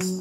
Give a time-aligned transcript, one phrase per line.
[0.00, 0.16] This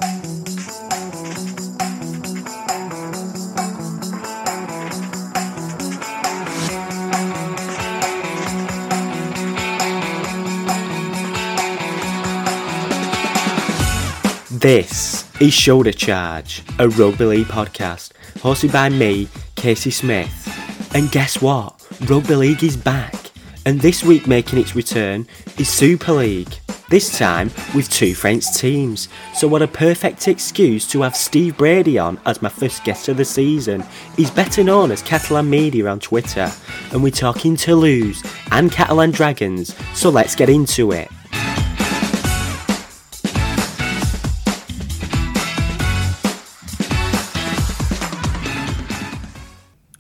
[15.40, 20.92] is Shoulder Charge, a rugby league podcast hosted by me, Casey Smith.
[20.94, 21.82] And guess what?
[22.02, 23.16] Rugby league is back,
[23.66, 25.26] and this week making its return
[25.58, 26.54] is Super League.
[26.90, 29.10] This time with two French teams.
[29.36, 33.18] So, what a perfect excuse to have Steve Brady on as my first guest of
[33.18, 33.84] the season.
[34.18, 36.52] He's better known as Catalan Media on Twitter,
[36.92, 39.76] and we're talking Toulouse and Catalan Dragons.
[39.94, 41.10] So, let's get into it.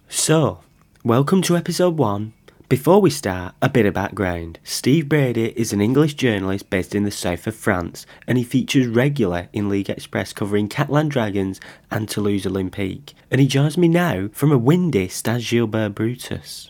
[0.08, 0.62] So,
[1.04, 2.34] welcome to episode 1.
[2.70, 4.60] Before we start, a bit of background.
[4.64, 8.86] Steve Brady is an English journalist based in the south of France, and he features
[8.86, 13.14] regularly in League Express covering Catalan Dragons and Toulouse Olympique.
[13.32, 16.70] And he joins me now from a windy Stade Gilbert Brutus.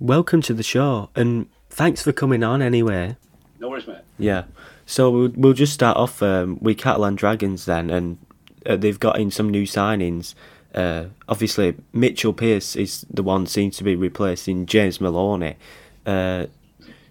[0.00, 3.16] Welcome to the show, and thanks for coming on anyway.
[3.60, 3.98] No worries, mate.
[4.18, 4.46] Yeah.
[4.84, 8.18] So we'll, we'll just start off um, with Catalan Dragons then, and
[8.66, 10.34] uh, they've got in some new signings.
[10.76, 15.56] Uh, obviously, Mitchell Pearce is the one seems to be replacing James Maloney.
[16.04, 16.46] Uh,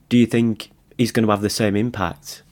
[0.08, 2.44] do you think he's going to have the same impact?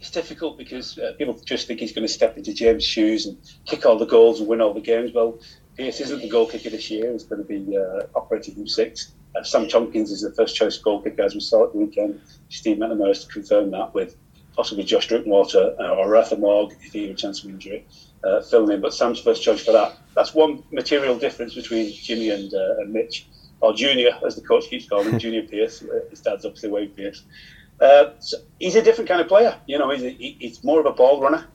[0.00, 3.36] It's difficult because uh, people just think he's going to step into James' shoes and
[3.66, 5.12] kick all the goals and win all the games.
[5.12, 5.38] Well,
[5.76, 7.12] Pearce isn't the goal kicker this year.
[7.12, 9.12] He's going to be uh, operating from six.
[9.36, 12.20] Uh, Sam Tomkins is the first choice goal kicker, as we saw at the weekend.
[12.48, 14.16] Steve McNamara has to confirm that with
[14.56, 17.84] possibly Josh Drinkwater uh, or Arthur Mourgue if he had a chance of injury
[18.24, 19.96] uh, filming, but Sam's first choice for that.
[20.14, 23.26] That's one material difference between Jimmy and, uh, and Mitch,
[23.60, 25.82] or Junior, as the coach keeps calling him, Junior Pearce.
[25.82, 27.22] Uh, his dad's obviously Wayne Pearce.
[27.80, 29.58] Uh, so he's a different kind of player.
[29.66, 31.46] You know, he's, a, he's more of a ball runner.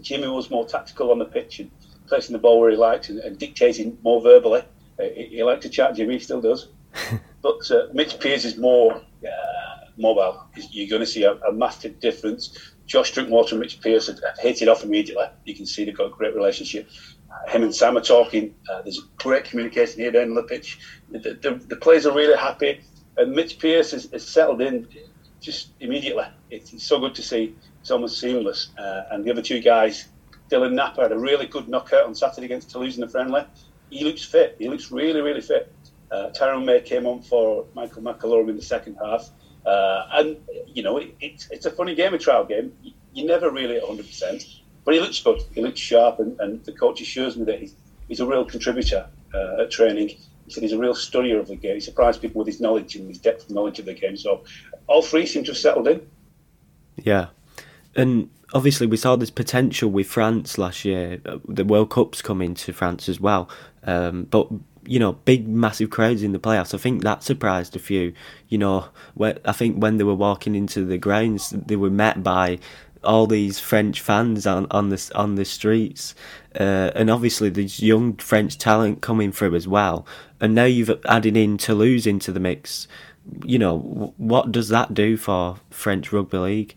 [0.00, 1.70] Jimmy was more tactical on the pitch and
[2.06, 4.62] placing the ball where he likes and, and dictating more verbally.
[4.98, 6.68] Uh, he, he liked to chat, Jimmy, he still does.
[7.42, 9.02] but uh, Mitch Pearce is more
[9.96, 10.44] mobile.
[10.70, 14.62] You're going to see a, a massive difference Josh Drinkwater and Mitch Pearce have, hit
[14.62, 15.26] it off immediately.
[15.44, 16.88] You can see they've got a great relationship.
[17.30, 18.54] Uh, him and Sam are talking.
[18.70, 20.78] Uh, there's great communication here down the pitch.
[21.10, 22.80] The, the, the players are really happy.
[23.16, 24.86] And Mitch Pearce has, has settled in
[25.40, 26.24] just immediately.
[26.50, 27.56] It's, it's, so good to see.
[27.80, 28.70] It's almost seamless.
[28.78, 30.08] Uh, and the other two guys,
[30.50, 33.44] Dylan Napa had a really good knockout on Saturday against Toulouse in the friendly.
[33.90, 34.56] He looks fit.
[34.58, 35.72] He looks really, really fit.
[36.10, 39.30] Uh, Tyrone May came on for Michael McIlorum in the second half.
[39.66, 42.72] Uh, and you know, it, it, it's a funny game, a trial game.
[43.12, 44.44] You, never really at 100, percent
[44.86, 45.42] but he looks good.
[45.52, 47.74] He looks sharp, and, and the coach assures me that he's,
[48.06, 50.10] he's a real contributor uh, at training.
[50.10, 51.74] He said he's a real studier of the game.
[51.74, 54.16] He surprised people with his knowledge and his depth of knowledge of the game.
[54.16, 54.44] So
[54.86, 56.08] all three seem to have settled in.
[56.94, 57.26] Yeah,
[57.96, 61.20] and obviously we saw this potential with France last year.
[61.26, 63.50] Uh, the World Cup's coming to France as well,
[63.82, 64.48] um, but
[64.86, 66.74] you know, big, massive crowds in the playoffs.
[66.74, 68.12] I think that surprised a few.
[68.48, 72.22] You know, where, I think when they were walking into the grounds, they were met
[72.22, 72.58] by
[73.04, 76.14] all these French fans on on the on the streets,
[76.58, 80.06] uh, and obviously there's young French talent coming through as well.
[80.40, 82.88] And now you've added in Toulouse into the mix.
[83.44, 86.76] You know, what does that do for French rugby league?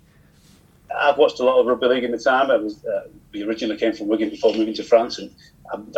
[0.99, 2.49] I've watched a lot of rugby league in the time.
[2.49, 5.31] I was uh, we originally came from Wigan before moving to France, and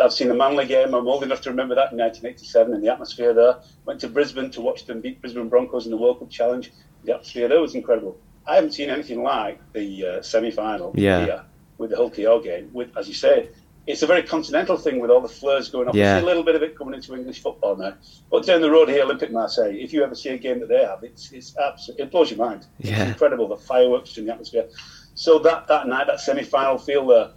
[0.02, 0.94] I've seen the Manly game.
[0.94, 3.56] I'm old enough to remember that in 1987 and the atmosphere there.
[3.86, 6.72] Went to Brisbane to watch them beat Brisbane Broncos in the World Cup Challenge.
[7.04, 8.18] The atmosphere there was incredible.
[8.46, 11.24] I haven't seen anything like the uh, semi-final yeah.
[11.24, 11.44] here
[11.78, 12.70] with the KO game.
[12.72, 13.54] With, as you said,
[13.86, 15.96] it's a very continental thing with all the fleurs going on.
[15.96, 16.18] Yeah.
[16.18, 17.94] see a little bit of it coming into English football now.
[18.30, 20.84] But down the road here, Olympic Marseille, if you ever see a game that they
[20.84, 22.66] have, it's it's absolutely it blows your mind.
[22.78, 23.02] Yeah.
[23.02, 24.68] It's incredible the fireworks in the atmosphere.
[25.14, 27.30] So that that night, that semi-final feel there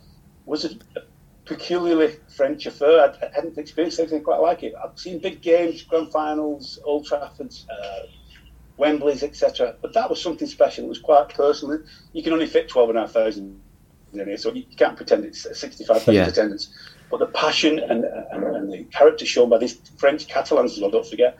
[0.45, 0.69] was a
[1.45, 3.13] peculiarly French affair.
[3.21, 4.73] I, hadn't experienced anything quite like it.
[4.83, 8.07] I've seen big games, grand finals, Old Trafford's, uh,
[8.77, 9.75] Wembley's, etc.
[9.81, 10.85] But that was something special.
[10.85, 11.79] It was quite personal.
[12.13, 16.27] You can only fit 12,500 in here, so you can't pretend it's 65,000 Yeah.
[16.27, 16.73] attendance.
[17.09, 20.89] But the passion and, and, and the character shown by these French Catalans as well,
[20.89, 21.37] don't forget,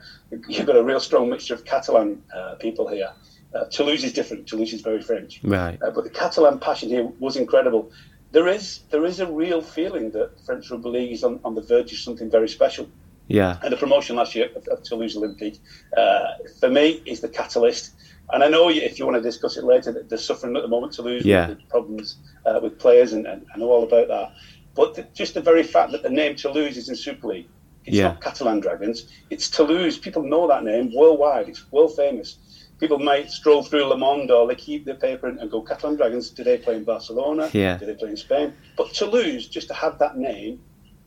[0.48, 3.12] you've got a real strong mixture of Catalan uh, people here.
[3.54, 4.46] Uh, Toulouse is different.
[4.46, 5.40] Toulouse is very French.
[5.42, 5.80] Right.
[5.82, 7.90] Uh, but the Catalan passion here was incredible.
[8.32, 11.62] There is there is a real feeling that French rugby league is on, on the
[11.62, 12.88] verge of something very special.
[13.28, 13.58] Yeah.
[13.62, 15.58] And the promotion last year of, of Toulouse Olympique,
[15.96, 16.26] uh,
[16.60, 17.92] for me, is the catalyst.
[18.32, 20.68] And I know if you want to discuss it later, that they're suffering at the
[20.68, 21.48] moment, Toulouse, Yeah.
[21.48, 24.32] with problems uh, with players, and, and I know all about that.
[24.74, 27.48] But the, just the very fact that the name Toulouse is in Super League,
[27.84, 28.08] it's Yeah.
[28.08, 29.96] not Catalan Dragons, it's Toulouse.
[29.98, 31.48] People know that name worldwide.
[31.48, 32.38] It's world famous.
[32.78, 35.96] People might stroll through Le Monde or they keep their paper and, and go Catalan
[35.96, 36.30] Dragons.
[36.30, 37.50] Do they play in Barcelona?
[37.52, 37.78] Yeah.
[37.78, 38.52] Do they play in Spain?
[38.76, 40.60] But Toulouse, just to have that name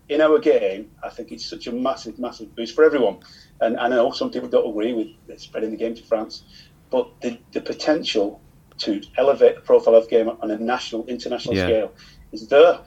[0.09, 3.19] in our game, I think it's such a massive, massive boost for everyone.
[3.61, 6.43] And I know some people don't agree with spreading the game to France,
[6.89, 8.41] but the, the potential
[8.79, 11.65] to elevate the profile of the game on a national, international Yeah.
[11.65, 11.91] scale
[12.31, 12.79] is there.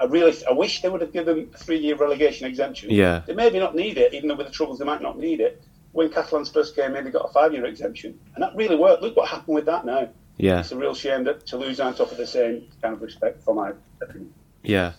[0.00, 2.90] I really, I wish they would have given a three-year relegation exemption.
[2.90, 3.22] Yeah.
[3.26, 5.62] They maybe not need it, even though with the troubles they might not need it.
[5.92, 9.02] When Catalans first came in, they got a five-year exemption, and that really worked.
[9.02, 10.08] Look what happened with that now.
[10.36, 10.60] Yeah.
[10.60, 13.72] It's a real shame that Toulouse aren't offered the same kind of respect, for my
[14.00, 14.32] opinion.
[14.62, 14.92] Yeah.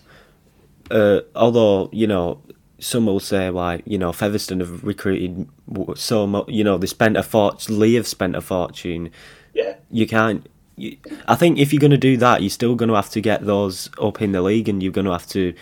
[0.91, 2.41] Uh, although you know,
[2.79, 5.47] some will say like you know Featherstone have recruited
[5.95, 6.49] so much.
[6.49, 7.79] You know they spent a fortune.
[7.79, 9.11] Lee have spent a fortune.
[9.53, 10.47] Yeah, You can't.
[10.75, 10.97] You,
[11.27, 13.45] I think if you're going to do that, you're still going to have to get
[13.45, 15.53] those up in the league, and you're going to have to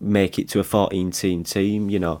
[0.00, 1.88] make it to a 14 team team.
[1.88, 2.20] You know,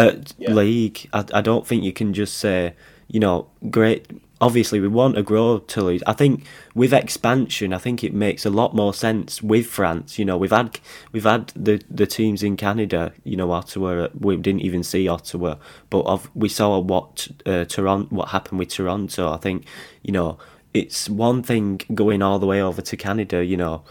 [0.00, 0.52] uh, Yeah.
[0.54, 1.08] league.
[1.12, 2.74] I, I don't think you can just say
[3.08, 4.06] you know great.
[4.42, 6.02] Obviously, we want to grow Toulouse.
[6.06, 6.44] I think
[6.74, 10.18] with expansion, I think it makes a lot more sense with France.
[10.18, 10.80] You know, we've had
[11.12, 13.12] we've had the the teams in Canada.
[13.24, 14.08] You know, Ottawa.
[14.18, 15.56] We didn't even see Ottawa,
[15.90, 19.30] but of, we saw what uh, Toronto, what happened with Toronto.
[19.30, 19.66] I think
[20.02, 20.38] you know
[20.72, 23.44] it's one thing going all the way over to Canada.
[23.44, 23.82] You know,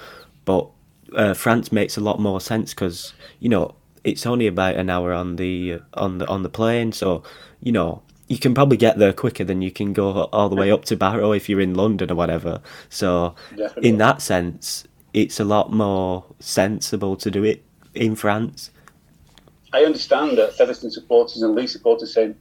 [0.46, 0.68] but
[1.16, 3.76] uh, France makes a lot more sense because you know
[4.10, 7.24] it's only about an hour on the uh, on the on the plane, so
[7.62, 10.72] you know you can probably get there quicker than you can go all the way
[10.72, 12.62] up to Barrow if you're in London or whatever.
[12.88, 13.90] So Definitely.
[13.90, 14.84] in that sense,
[15.14, 17.64] it's a lot more sensible to do it
[17.96, 18.70] in France.
[19.74, 22.36] I understand that Featherstone supporters and Leeds supporters saying,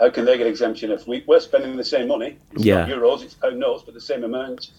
[0.00, 2.36] how can they get exemption if we, we're spending the same money?
[2.52, 2.86] It's Yeah.
[2.86, 4.70] not euros, it's pound notes, but the same amount.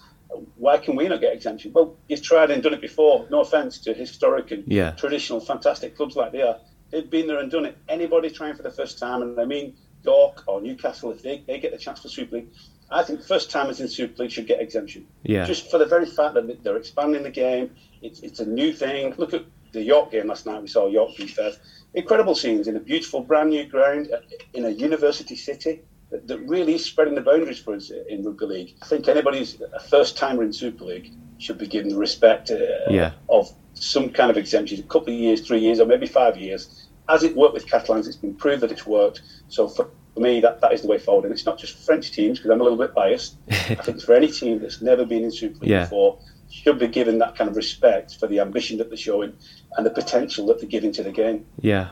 [0.55, 1.71] Why can we not get exemption?
[1.73, 3.27] Well, you've tried and done it before.
[3.31, 4.91] No offence to historic and Yeah.
[4.91, 6.57] traditional, fantastic clubs like they are.
[6.91, 7.77] They've been there and done it.
[7.87, 11.59] Anybody trying for the first time, and I mean York or Newcastle, if they, they
[11.59, 12.49] get the chance for Super League,
[12.91, 15.05] I think first timers in Super League should get exemption.
[15.23, 15.45] Yeah.
[15.45, 17.75] Just for the very fact that they're expanding the game.
[18.01, 19.13] It's, it's a new thing.
[19.17, 20.61] Look at the York game last night.
[20.61, 21.57] We saw York Fev.
[21.93, 24.17] Incredible scenes in a beautiful, brand new ground uh,
[24.53, 28.75] in a university city that, really is spreading the boundaries for us in rugby league.
[28.81, 32.51] I think anybody who's a first timer in Super League should be given the respect
[32.51, 32.55] uh,
[32.89, 33.11] Yeah.
[33.29, 36.87] of some kind of exemption, a couple of years, three years, or maybe five years.
[37.07, 39.21] As it worked with Catalans, it's been proved that it's worked.
[39.47, 41.23] So for me, that, that is the way forward.
[41.25, 43.35] And it's not just French teams, because I'm a little bit biased.
[43.49, 45.83] I think for any team that's never been in Super League Yeah.
[45.85, 46.19] before
[46.51, 49.31] should be given that kind of respect for the ambition that they're showing
[49.77, 51.45] and the potential that they're giving to the game.
[51.61, 51.89] Yeah,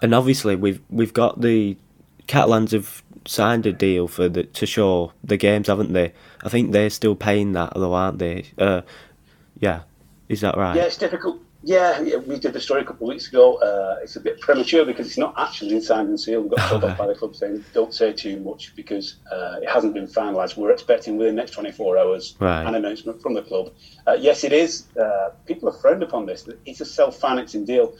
[0.00, 1.76] and obviously we've we've got the
[2.26, 6.12] Catalans have signed a deal for the to show the games, haven't they?
[6.44, 8.46] I think they're still paying that, though, aren't they?
[8.58, 8.82] Uh,
[9.58, 9.82] yeah,
[10.28, 10.76] is that right?
[10.76, 11.40] Yeah, it's difficult.
[11.64, 13.54] Yeah, yeah, we did the story a couple of weeks ago.
[13.58, 16.50] Uh, it's a bit premature because it's not actually signed and sealed.
[16.50, 19.68] We got told off by the club saying don't say too much because uh, it
[19.68, 20.56] hasn't been finalised.
[20.56, 22.66] We're expecting within the next 24 hours Right.
[22.66, 23.70] an announcement from the club.
[24.08, 24.88] Uh, yes, it is.
[25.00, 26.48] Uh, people have frowned upon this.
[26.66, 27.94] It's a self-financing deal.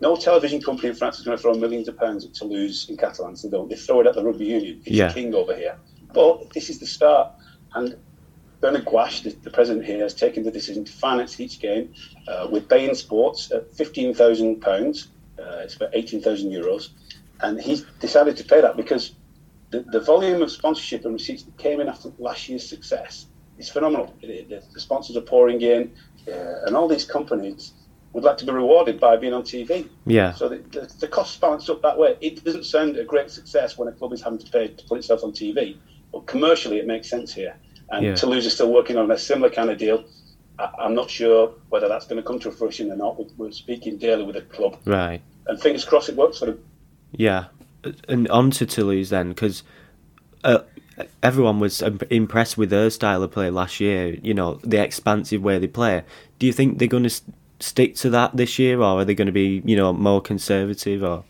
[0.00, 2.96] No television company in France is going to throw millions of pounds at Toulouse in
[2.96, 3.36] Catalan.
[3.36, 3.68] So don't.
[3.68, 4.80] They throw it at the rugby union.
[4.84, 5.12] It's Yeah.
[5.12, 5.76] king over here.
[6.12, 7.32] But this is the start.
[7.74, 7.96] And
[8.60, 11.92] Bernard Guasch, the, the president here, has taken the decision to finance each game
[12.28, 15.06] uh, with beIN Sports at £15,000.
[15.38, 16.90] Uh, it's about 18,000 euros.
[17.40, 19.12] And he's decided to pay that because
[19.70, 23.26] the, the volume of sponsorship and receipts that came in after last year's success
[23.58, 24.14] is phenomenal.
[24.22, 25.92] It- it- the, the sponsors are pouring in,
[26.28, 27.72] uh, and all these companies
[28.14, 29.88] would like to be rewarded by being on TV.
[30.06, 32.16] Yeah, So the, the, the costs balance up that way.
[32.20, 34.98] It doesn't sound a great success when a club is having to pay to put
[34.98, 35.76] itself on TV,
[36.12, 37.56] but commercially it makes sense here.
[37.90, 38.14] And Yeah.
[38.14, 40.04] Toulouse is still working on a similar kind of deal.
[40.60, 43.18] I, I'm not sure whether that's going to come to fruition or not.
[43.36, 45.20] We're, speaking daily with the club, right.
[45.48, 46.64] and fingers crossed it works for them.
[47.10, 47.46] Yeah,
[48.08, 49.64] and on to Toulouse then, because
[50.44, 50.60] uh,
[51.22, 54.16] everyone was impressed with their style of play last year.
[54.22, 56.04] You know, the expansive way they play.
[56.38, 57.22] Do you think they're going to
[57.60, 61.02] stick to that this year, or are they going to be, you know, more conservative?
[61.02, 61.24] Or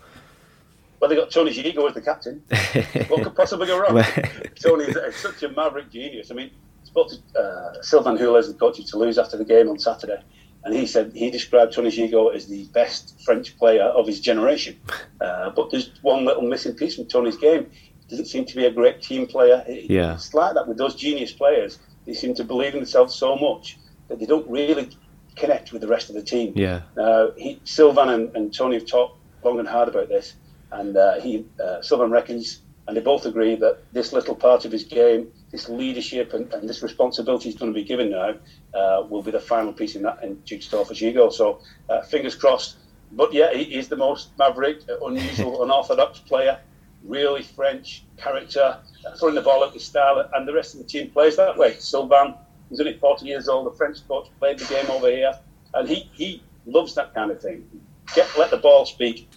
[1.00, 2.42] Well, they got Tony Gigot as the captain.
[3.08, 4.02] what could possibly go wrong?
[4.62, 6.30] Tony is such a maverick genius.
[6.30, 6.50] I mean,
[6.82, 10.22] I spoke to uh, Sylvain Houles, the coach of Toulouse, after the game on Saturday,
[10.64, 14.78] and he said he described Tony Gigot as the best French player of his generation.
[15.20, 17.70] Uh, but there's one little missing piece from Tony's game.
[17.70, 19.64] He doesn't seem to be a great team player.
[19.66, 20.14] It- Yeah.
[20.14, 21.78] It's like that with those genius players.
[22.04, 23.78] They seem to believe in themselves so much
[24.08, 24.90] that they don't really
[25.36, 26.52] connect with the rest of the team.
[26.56, 30.34] yeah, Now, he, Sylvain and, and Tony have talked long and hard about this,
[30.70, 34.72] and uh, he uh, Sylvain reckons, and they both agree that this little part of
[34.72, 38.34] his game, this leadership and, and this responsibility he's going to be given now,
[38.74, 41.32] uh, will be the final piece in that in jigsaw for Gigot.
[41.32, 42.76] So, uh, fingers crossed.
[43.12, 46.58] But yeah, he, he's the most maverick, uh, unusual, unorthodox player
[47.04, 48.78] really French character,
[49.18, 51.74] throwing the ball up the style, and the rest of the team plays that way.
[51.78, 52.34] Sylvain,
[52.74, 55.32] who's only 40 years old, the French coach, played the game over here,
[55.74, 57.68] and he, he loves that kind of thing.
[58.14, 59.28] Get let the ball speak,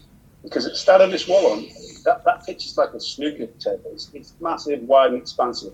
[0.43, 1.69] because at Stade Wallon,
[2.05, 3.91] that, that pitch is like a snooker table.
[3.93, 5.73] It's, it's massive, wide, and expansive,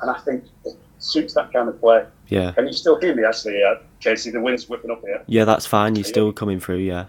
[0.00, 2.06] and I think it suits that kind of play.
[2.28, 2.52] Yeah.
[2.52, 4.30] Can you still hear me, actually, uh, Casey?
[4.30, 5.22] The wind's whipping up here.
[5.26, 5.96] Yeah, that's fine.
[5.96, 6.78] You're still coming through.
[6.78, 7.06] Yeah.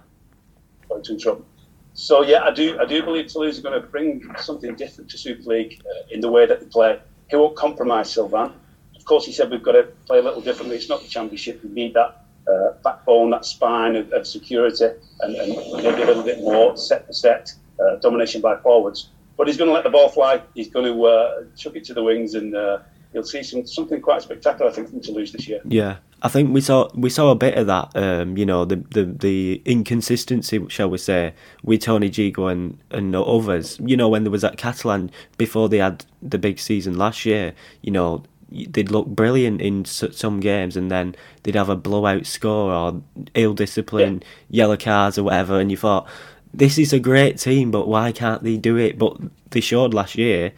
[0.88, 1.46] Sorry to interrupt.
[1.94, 5.18] So yeah, I do I do believe Toulouse are going to bring something different to
[5.18, 7.00] Super League uh, in the way that they play.
[7.30, 8.54] He won't compromise Sylvain.
[9.02, 10.76] Of course, he said we've got to play a little differently.
[10.76, 11.64] It's not the Championship.
[11.64, 14.90] We need that uh, backbone, that spine of, of security,
[15.22, 15.50] and, and,
[15.84, 19.10] maybe a little bit more set for set uh, domination by forwards.
[19.38, 20.44] But he's going to let the ball fly.
[20.54, 22.80] He's going to uh, chuck it to the wings, and uh,
[23.12, 24.70] you'll see some something quite spectacular.
[24.70, 25.62] I think from Toulouse this year.
[25.66, 27.90] Yeah, I think we saw we saw a bit of that.
[27.96, 33.16] Um, you know, the, the the inconsistency, shall we say, with Tony Gigot and and
[33.16, 33.80] others.
[33.84, 37.54] You know, when there was at Catalan before they had the big season last year.
[37.82, 42.72] You know, they'd look brilliant in some games, and then they'd have a blowout score
[42.72, 43.02] or
[43.34, 44.64] ill discipline, yeah.
[44.64, 46.08] yellow cards or whatever, and you thought.
[46.54, 49.00] This is a great team, but why can't they do it?
[49.00, 49.16] But
[49.52, 50.52] they showed last year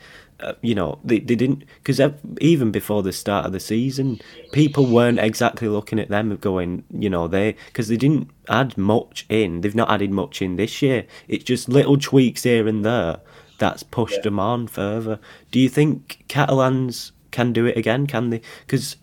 [0.44, 2.02] uh, you know, they, they didn't because
[2.42, 4.20] even before the start of the season,
[4.52, 9.26] people weren't exactly looking at them going, you know, they because they didn't add much
[9.30, 9.62] in.
[9.62, 11.06] They've not added much in this year.
[11.28, 13.20] It's just little tweaks here and there
[13.58, 14.24] that's pushed yeah.
[14.24, 15.20] them on further.
[15.52, 18.08] Do you think Catalans can do it again?
[18.08, 18.42] Can they?
[18.62, 18.96] Because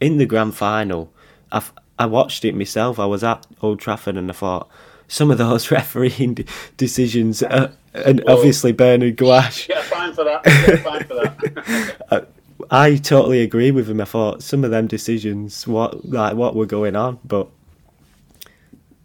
[0.00, 1.10] in the grand final,
[1.50, 1.62] I
[1.98, 2.98] I watched it myself.
[2.98, 4.68] I was at Old Trafford and I thought
[5.08, 6.44] some of those refereeing
[6.76, 7.42] decisions.
[7.42, 9.68] Uh, and well, obviously Bernard Guasch.
[9.68, 10.44] Get a fine for that.
[10.44, 12.28] Get fine for that.
[12.70, 14.00] I totally agree with him.
[14.00, 17.48] I thought some of them decisions, what like what were going on, but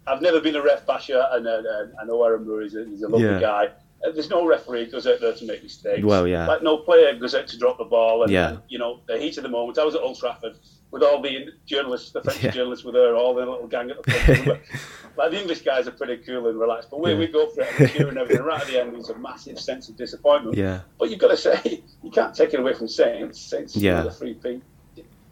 [0.06, 1.62] I've never been a ref basher, and uh,
[2.00, 3.40] I know Aaron Murray is a, he's a lovely yeah.
[3.40, 3.68] guy.
[4.02, 6.04] There's no referee goes out there to make mistakes.
[6.04, 6.46] Well, yeah.
[6.46, 8.22] Like no player goes out to drop the ball.
[8.22, 8.50] And, yeah.
[8.50, 9.78] And, you know, the heat of the moment.
[9.78, 10.56] I was at Old Trafford
[10.92, 12.50] with all the journalists, the French yeah.
[12.50, 14.46] journalists were there, all the little gang at the front.
[15.16, 17.18] like the English guys are pretty cool and relaxed, but we, yeah.
[17.18, 18.44] we go for it and cheer and everything.
[18.44, 20.56] Right at the end, there's a massive sense of disappointment.
[20.56, 20.80] Yeah.
[20.98, 23.40] But you've got to say, you can't take it away from Saints.
[23.40, 24.02] Saints yeah.
[24.02, 24.60] the free peak.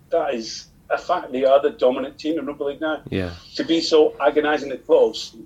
[0.09, 1.31] That is a fact.
[1.31, 3.03] They are the dominant team in rugby league now.
[3.11, 3.35] Yeah.
[3.57, 5.37] To be so agonisingly close,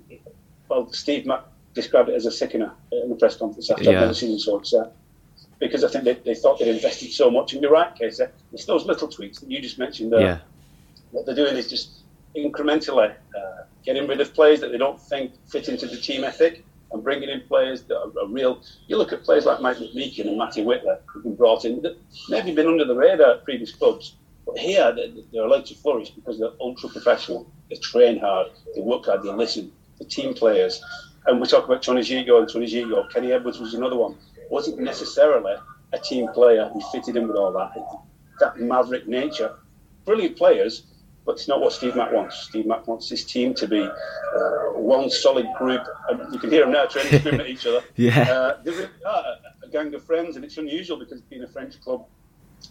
[0.69, 1.43] well, Steve Mack
[1.75, 3.91] described it as a sickener in the press conference after yeah.
[3.91, 4.89] I've never seen so upset uh,
[5.59, 7.53] because I think they, they thought they'd invested so much.
[7.53, 8.23] And you're right, Casey.
[8.23, 10.21] Uh, it's those little tweaks that you just mentioned there.
[10.21, 10.37] Yeah.
[11.11, 11.99] What they're doing is just
[12.35, 16.65] incrementally uh, getting rid of players that they don't think fit into the team ethic
[16.91, 18.61] and bringing in players that are, are real.
[18.87, 21.97] You look at players like Mike McMeeken and Matty Whitley who've been brought in that
[22.29, 24.15] maybe been under the radar at previous clubs.
[24.45, 24.95] But here,
[25.33, 27.49] they're allowed to flourish because they're ultra professional.
[27.69, 29.71] They train hard, they work hard, they listen.
[29.97, 30.83] The team players.
[31.27, 33.11] And we talk about Tony Gigot and Tony Gigot.
[33.11, 34.15] Kenny Edwards was another one
[34.49, 35.55] wasn't necessarily
[35.93, 37.73] a team player who fitted in with all that.
[38.39, 39.55] That maverick nature.
[40.05, 40.83] Brilliant players,
[41.25, 42.37] but it's not what Steve Mack wants.
[42.37, 45.81] Steve Mack wants his team to be uh, one solid group.
[46.09, 47.81] And you can hear them now training, screaming at each other.
[47.95, 48.21] Yeah.
[48.21, 48.89] Uh, they're
[49.63, 52.05] a gang of friends, and it's unusual because being a French club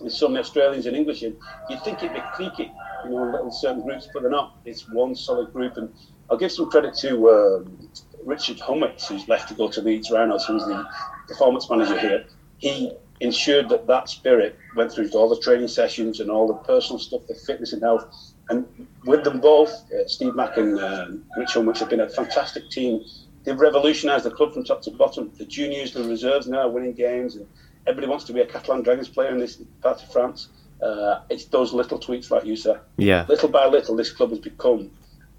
[0.00, 1.37] with so many Australians and English in,
[1.68, 2.73] you'd think it'd be cliquey,
[3.04, 4.56] you know, little certain groups, but they're not.
[4.64, 5.76] It's one solid group.
[5.76, 5.92] And
[6.30, 7.88] I'll give some credit to um,
[8.25, 10.87] Richard Hunwicks, who's left to go to Leeds Rhinos, who's the
[11.28, 12.25] performance manager here,
[12.59, 16.54] he ensured that that spirit went through to all the training sessions and all the
[16.54, 18.33] personal stuff, the fitness and health.
[18.49, 18.66] And
[19.04, 23.04] with them both, uh, Steve Mack and uh, Rich Hunwicks have been a fantastic team.
[23.45, 25.31] They've revolutionised the club from top to bottom.
[25.37, 27.47] The juniors, the reserves now are winning games, and
[27.87, 30.49] everybody wants to be a Catalan Dragons player in this part of France.
[30.83, 32.81] Uh, it's those little tweaks, like you said.
[32.97, 33.25] Yeah.
[33.28, 34.90] Little by little, this club has become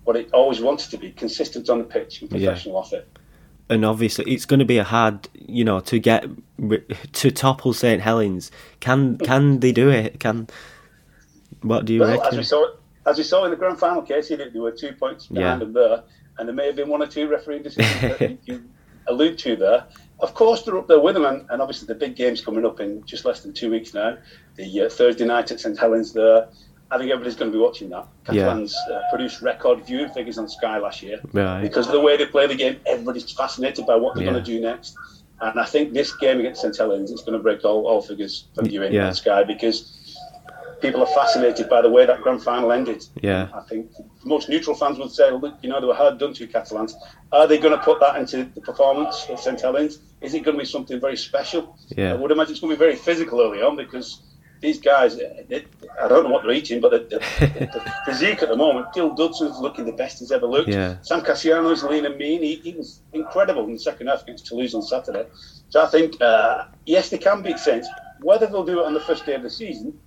[0.06, 2.80] what it always wanted to be: consistent on the pitch and professional yeah.
[2.80, 3.08] off it
[3.70, 6.26] and obviously it's going to be a hard, you know, to get
[7.14, 8.52] to topple St Helens.
[8.80, 10.20] Can can they do it?
[10.20, 10.48] Can
[11.62, 12.28] what do you well, reckon?
[12.28, 12.68] As we saw,
[13.06, 15.66] as we saw in the grand final case, there were two points behind yeah.
[15.66, 16.04] them there,
[16.38, 18.64] and there may have been one or two refereeing decisions that you
[19.08, 19.86] allude to there.
[20.20, 22.80] Of course, they're up there with them, and, and, obviously the big game's coming up
[22.80, 24.18] in just less than two weeks now.
[24.56, 26.48] The uh, Thursday night at St Helens there.
[26.92, 28.08] I think everybody's going to be watching that.
[28.26, 28.96] Catalans yeah.
[28.96, 31.62] uh, produced record viewing figures on Sky last year right.
[31.62, 32.80] because of the way they play the game.
[32.86, 34.32] Everybody's fascinated by what they're yeah.
[34.32, 34.96] going to do next,
[35.42, 38.48] and I think this game against St Helens is going to break all, all figures
[38.54, 39.08] for viewing yeah.
[39.08, 39.96] on Sky because
[40.80, 43.04] people are fascinated by the way that grand final ended.
[43.22, 43.92] Yeah, I think
[44.24, 46.96] most neutral fans would say, look, you know, they were hard done to Catalans.
[47.32, 50.00] Are they going to put that into the performance of St Helens?
[50.22, 51.78] Is it going to be something very special?
[51.98, 54.22] Yeah, I would imagine it's going to be very physical early on because
[54.66, 55.66] these guys, they,
[56.02, 57.20] I don't know what they're eating, but the, the,
[57.74, 60.70] the physique at the moment, Gil Dudson's looking the best he's ever looked.
[60.70, 60.98] Yeah.
[61.02, 62.42] Sam Kasiano's lean and mean.
[62.42, 65.26] He, he was incredible in the second half against Toulouse on Saturday.
[65.70, 67.88] So I think, uh, yes, they can beat Saints.
[68.22, 69.98] Whether they'll do it on the first day of the season,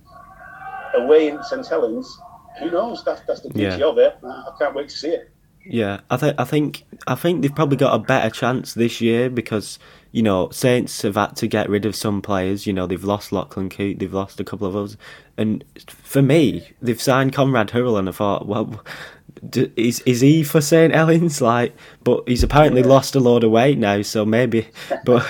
[0.95, 2.19] away in St Helens,
[2.59, 3.03] who knows?
[3.05, 3.85] That's, that's the beauty Yeah.
[3.85, 4.17] of it.
[4.23, 5.31] I can't wait to see it.
[5.65, 9.29] Yeah, I think I think I think they've probably got a better chance this year
[9.29, 9.77] because
[10.11, 12.65] you know Saints have had to get rid of some players.
[12.65, 14.97] You know they've lost Lachlan Coote, they've lost a couple of others,
[15.37, 18.83] and for me, they've signed Conrad Hurrell, and I thought, well,
[19.49, 21.41] d- is is he for Saint Helens?
[21.41, 24.67] Like, but he's apparently lost a load of weight now, so maybe.
[25.05, 25.25] But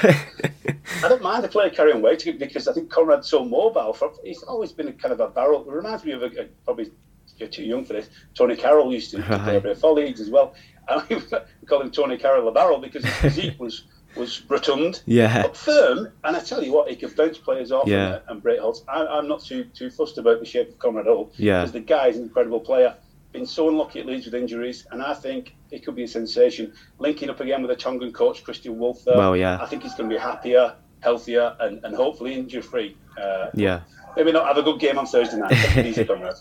[1.03, 3.93] I don't mind the player carrying weight because I think Conrad's so mobile.
[3.93, 5.61] For, he's always been a kind of a barrel.
[5.69, 6.91] It reminds me of a, a probably
[7.39, 8.09] you're too young for this.
[8.35, 10.53] Tony Carroll used to, to play a bit of leagues as well.
[10.89, 13.83] And we call him Tony Carroll the barrel because his physique was
[14.15, 16.09] was rotund, yeah, but firm.
[16.23, 18.15] And I tell you what, he could bounce players off Yeah.
[18.15, 18.83] and, and break holds.
[18.87, 21.59] I, I'm not too too fussed about the shape of Conrad Hurrell Yeah.
[21.61, 22.95] because the guy's an incredible player.
[23.31, 26.73] Been so unlucky at Leeds with injuries, and I think it could be a sensation.
[26.97, 29.05] Linking up again with a Tongan coach, Kristian Woolf.
[29.05, 29.59] There, Well, yeah.
[29.61, 32.97] I think he's going to be happier, healthier, and, and hopefully injury free.
[33.21, 33.81] Uh, yeah.
[34.17, 35.77] Maybe not have a good game on Thursday night.
[35.77, 36.33] Easy, Conrad.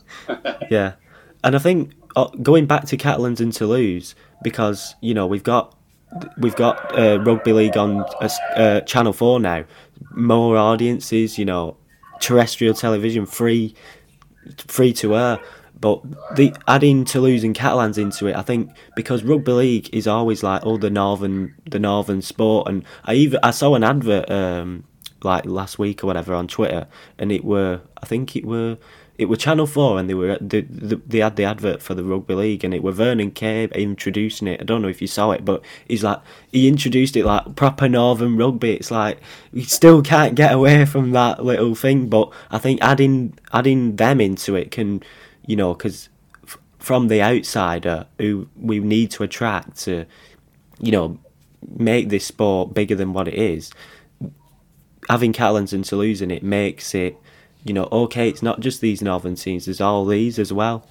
[0.70, 0.94] Yeah,
[1.44, 5.76] and I think uh, going back to Catalans and Toulouse because you know we've got
[6.38, 9.64] we've got uh, rugby league on uh, uh, Channel Four now,
[10.12, 11.76] more audiences, you know,
[12.20, 13.74] terrestrial television free,
[14.56, 15.38] free to air.
[15.80, 16.02] But
[16.34, 20.62] the adding Toulouse and Catalans into it, I think because rugby league is always like
[20.64, 24.84] oh the northern the northern sport, and I even I saw an advert um,
[25.22, 28.76] like last week or whatever on Twitter, and it were I think it were
[29.18, 32.34] it were Channel Four, and they were they, they had the advert for the rugby
[32.34, 34.60] league, and it were Vernon Kay introducing it.
[34.60, 36.20] I don't know if you saw it, but he's like
[36.52, 38.74] he introduced it like proper northern rugby.
[38.74, 39.20] It's like
[39.52, 44.20] we still can't get away from that little thing, but I think adding adding them
[44.20, 45.02] into it can,
[45.44, 46.08] you know, because
[46.78, 50.06] from the outsider who we need to attract to,
[50.78, 51.18] you know,
[51.76, 53.72] make this sport bigger than what it is.
[55.08, 57.16] Having Catalans and Toulouse in it makes it,
[57.64, 58.28] you know, okay.
[58.28, 59.64] It's not just these northern teams.
[59.66, 60.86] There's all these as well.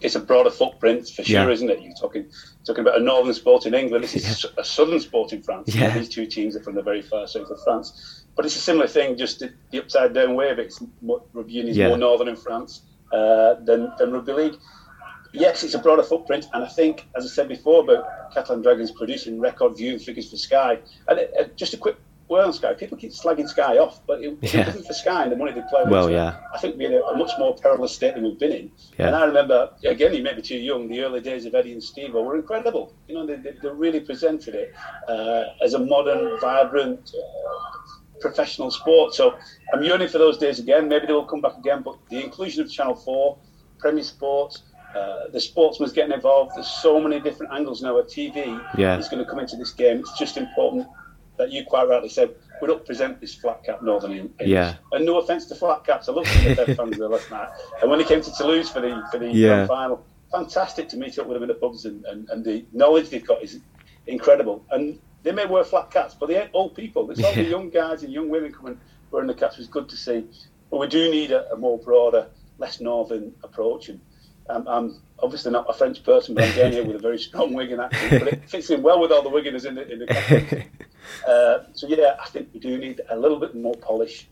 [0.00, 1.48] it's a broader footprint for sure, Yeah.
[1.48, 1.80] isn't it?
[1.80, 2.26] You're talking
[2.66, 4.04] talking about a northern sport in England.
[4.04, 5.74] This is a southern sport in France.
[5.74, 5.96] Yeah.
[5.98, 8.24] These two teams are from the very far south of France.
[8.36, 10.74] But it's a similar thing, just the, the upside down way of it.
[11.32, 11.88] Rugby union is Yeah.
[11.88, 12.82] more northern in France
[13.12, 14.56] uh, than, than rugby league.
[15.32, 18.90] Yes, it's a broader footprint, and I think, as I said before, about Catalan Dragons
[18.92, 20.78] producing record viewing figures for Sky.
[21.08, 21.96] And uh, just a quick
[22.30, 22.74] on Sky.
[22.74, 24.60] People keep slagging Sky off, but it, Yeah.
[24.62, 26.36] it wasn't for Sky and the money they play with, Well, yeah.
[26.52, 28.70] I think we're in a, a much more perilous state than we've been in.
[28.98, 29.06] Yeah.
[29.08, 31.82] And I remember, again, you may be too young, the early days of Eddie and
[31.82, 32.92] Steve were incredible.
[33.08, 34.74] You know, they, they, they really presented it
[35.08, 39.14] uh, as a modern, vibrant, uh, professional sport.
[39.14, 39.36] So
[39.72, 40.88] I'm yearning for those days again.
[40.88, 43.38] Maybe they will come back again, but the inclusion of Channel 4,
[43.78, 44.62] Premier Sports,
[44.96, 46.52] uh, the sportsman's getting involved.
[46.54, 48.96] There's so many different angles now where TV Yeah.
[48.96, 49.98] is going to come into this game.
[49.98, 50.86] It's just important
[51.36, 54.34] that you quite rightly said we don't present this flat cap Northern England.
[54.40, 54.76] Yeah.
[54.92, 57.48] And no offence to flat caps, I loved the Dead fans there last night.
[57.82, 59.66] And when he came to Toulouse for the for the Yeah.
[59.66, 63.10] final, fantastic to meet up with them in the pubs and, and, and the knowledge
[63.10, 63.60] they've got is
[64.06, 64.64] incredible.
[64.70, 67.10] And they may wear flat caps, but they ain't old people.
[67.10, 68.78] It's all the young guys and young women coming
[69.10, 69.58] wearing the caps.
[69.58, 70.26] It's good to see.
[70.70, 73.88] But we do need a, a more broader, less northern approach.
[73.88, 74.00] And
[74.48, 77.54] um, I'm obviously not a French person, but I'm getting here with a very strong
[77.54, 78.24] Wigan accent.
[78.24, 80.64] But it fits in well with all the Wiganers in the in the captains.
[81.28, 84.26] Uh, so yeah, I think we do need a little bit more polish.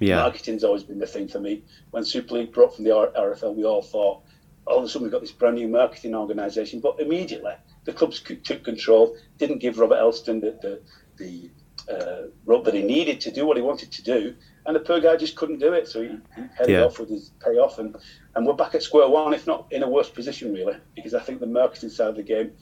[0.00, 0.16] Yeah.
[0.16, 1.62] Marketing's always been the thing for me.
[1.92, 4.22] When Super League broke from the R- RFL, we all thought,
[4.66, 6.80] all of a sudden we've got this brand new marketing organisation.
[6.80, 10.80] But immediately the clubs took control, didn't give Robert Elstone the
[11.18, 11.50] the,
[11.86, 14.34] the uh, rope that he needed to do what he wanted to do,
[14.66, 15.86] and the poor guy just couldn't do it.
[15.88, 16.82] So he, he headed Yeah.
[16.84, 17.96] off with his payoff, and
[18.38, 21.18] and we're back at square one, if not in a worse position really, because I
[21.18, 22.52] think the marketing side of the game,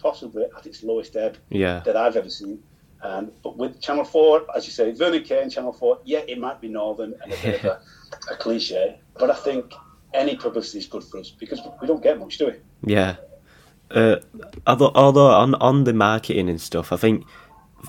[0.00, 1.80] possibly at its lowest ebb Yeah.
[1.80, 2.62] that I've ever seen.
[3.02, 6.62] Um, but with Channel 4, as you say, Vernon Kane, Channel 4, yeah, it might
[6.62, 7.80] be Northern and a bit of a,
[8.32, 9.74] a cliche, but I think
[10.14, 12.54] any publicity is good for us because we don't get much, do we?
[12.90, 13.16] Yeah.
[13.90, 14.16] Uh,
[14.66, 17.24] although, although on on the marketing and stuff, I think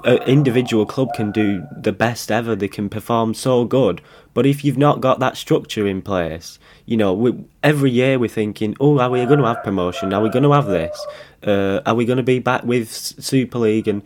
[0.03, 2.55] an individual club can do the best ever.
[2.55, 4.01] They can perform so good,
[4.33, 7.33] but if you've not got that structure in place, you know, we,
[7.63, 10.13] every year we're thinking, oh, are we going to have promotion?
[10.13, 11.05] Are we going to have this?
[11.45, 13.87] Uh, are we going to be back with Super League?
[13.87, 14.03] And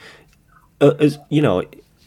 [0.80, 1.64] uh, as you know,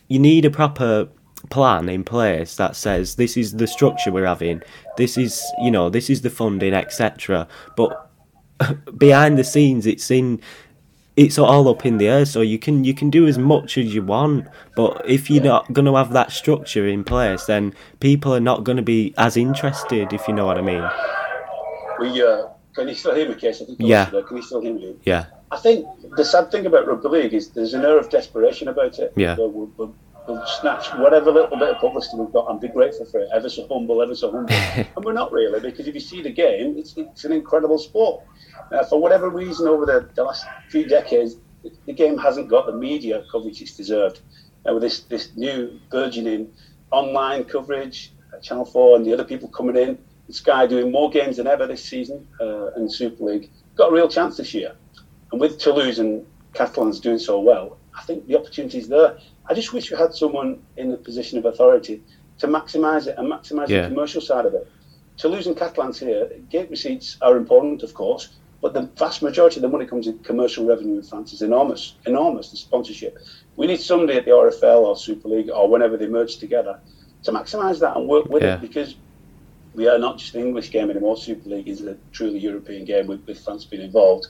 [0.09, 1.09] you need a proper
[1.51, 4.63] plan in place that says this is the structure we're having.
[4.97, 7.47] This is you know this is the funding, etc.
[7.77, 8.11] But
[8.99, 10.41] behind the scenes, it's in
[11.17, 12.25] it's all up in the air.
[12.25, 14.47] So you can you can do as much as you want,
[14.77, 18.65] but if you're not going to have that structure in place, then people are not
[18.65, 20.13] going to be as interested.
[20.13, 20.89] If you know what I mean.
[22.01, 23.63] We uh, can you still hear me, Case?
[23.63, 24.07] I think yeah.
[24.07, 24.97] Can you still hear me?
[25.05, 25.27] Yeah.
[25.51, 28.99] I think the sad thing about rugby league is there's an air of desperation about
[28.99, 29.13] it.
[29.15, 29.37] Yeah.
[29.37, 29.95] We'll, we'll,
[30.27, 33.29] we'll, snatch whatever little bit of publicity we've got and be grateful for it.
[33.33, 34.55] Ever so humble, ever so humble.
[34.55, 38.25] and we're not really, because if you see the game, it's, it's an incredible sport.
[38.73, 41.37] Uh, for whatever reason, over the, the last few decades,
[41.87, 44.21] the game hasn't got the media coverage it's deserved.
[44.69, 46.51] Uh, with this, this new burgeoning
[46.91, 49.99] online coverage, uh, Channel 4 and the other people coming in,
[50.31, 54.09] Sky doing more games than ever this season uh, in Super League, got a real
[54.09, 54.75] chance this year.
[55.33, 59.19] And with Toulouse and Catalans doing so well, I think the opportunity is there.
[59.49, 62.03] I just wish we had someone in the position of authority
[62.39, 63.83] to maximise it and maximise Yeah.
[63.83, 64.67] the commercial side of it.
[65.17, 68.31] Toulouse and Catalans here, gate receipts are important, of course,
[68.61, 71.97] but the vast majority of the money comes in commercial revenue in France is enormous,
[72.07, 73.19] enormous, the sponsorship.
[73.57, 76.81] We need somebody at the RFL or Super League or whenever they merge together
[77.25, 78.55] to maximise that and work with Yeah.
[78.55, 78.97] it because
[79.75, 81.17] we are not just an English game anymore.
[81.17, 84.27] Super League is a truly European game with, with France being involved.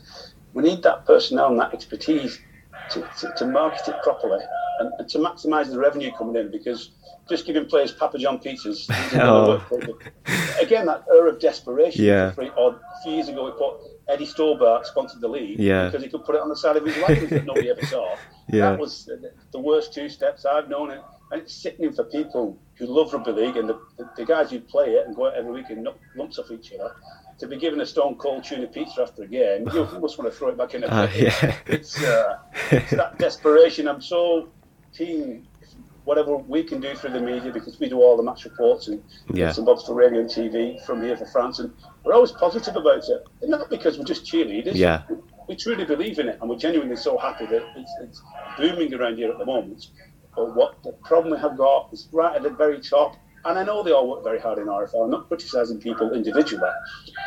[0.53, 2.40] We need that personnel and that expertise
[2.90, 4.44] to, to, to market it properly
[4.80, 6.90] and, and to maximise the revenue coming in because
[7.28, 9.62] just giving players Papa John pizzas isn't Oh.
[9.70, 10.12] going to work.
[10.60, 12.04] Again, that air of desperation.
[12.04, 12.32] Yeah.
[12.56, 13.76] Or a few years ago, we put
[14.08, 15.87] Eddie Stobart sponsored the league Yeah.
[15.87, 18.16] because he could put it on the side of his license that nobody ever saw.
[18.52, 18.72] Yeah.
[18.72, 19.06] That was
[19.52, 21.00] the- worst two steps I've known it.
[21.32, 24.60] And it's sickening for people who love rugby league and the, the, the guys who
[24.60, 26.94] play it and go out every week and knock lumps off each other
[27.38, 29.66] to be given a stone cold tuna pizza after a game.
[29.72, 31.24] You almost want to throw it back in the bin.
[31.24, 31.56] yeah.
[31.66, 32.37] It's, uh,
[32.70, 33.88] it's that desperation.
[33.88, 34.50] I'm so
[34.96, 35.46] keen.
[36.04, 39.02] Whatever we can do through the media, because we do all the match reports and
[39.33, 39.52] Yeah.
[39.52, 41.72] some bobs for radio and TV from here for France, and
[42.04, 43.24] we're always positive about it.
[43.40, 44.74] And not because we're just cheerleaders.
[44.74, 45.02] Yeah.
[45.48, 48.22] We truly believe in it, and we're genuinely so happy that it's, it's
[48.59, 49.87] booming around here at the moment.
[50.37, 53.64] But what the problem we have got is right at the very top, and I
[53.64, 55.04] know they all work very hard in RFL.
[55.04, 56.70] I'm not criticising people individually,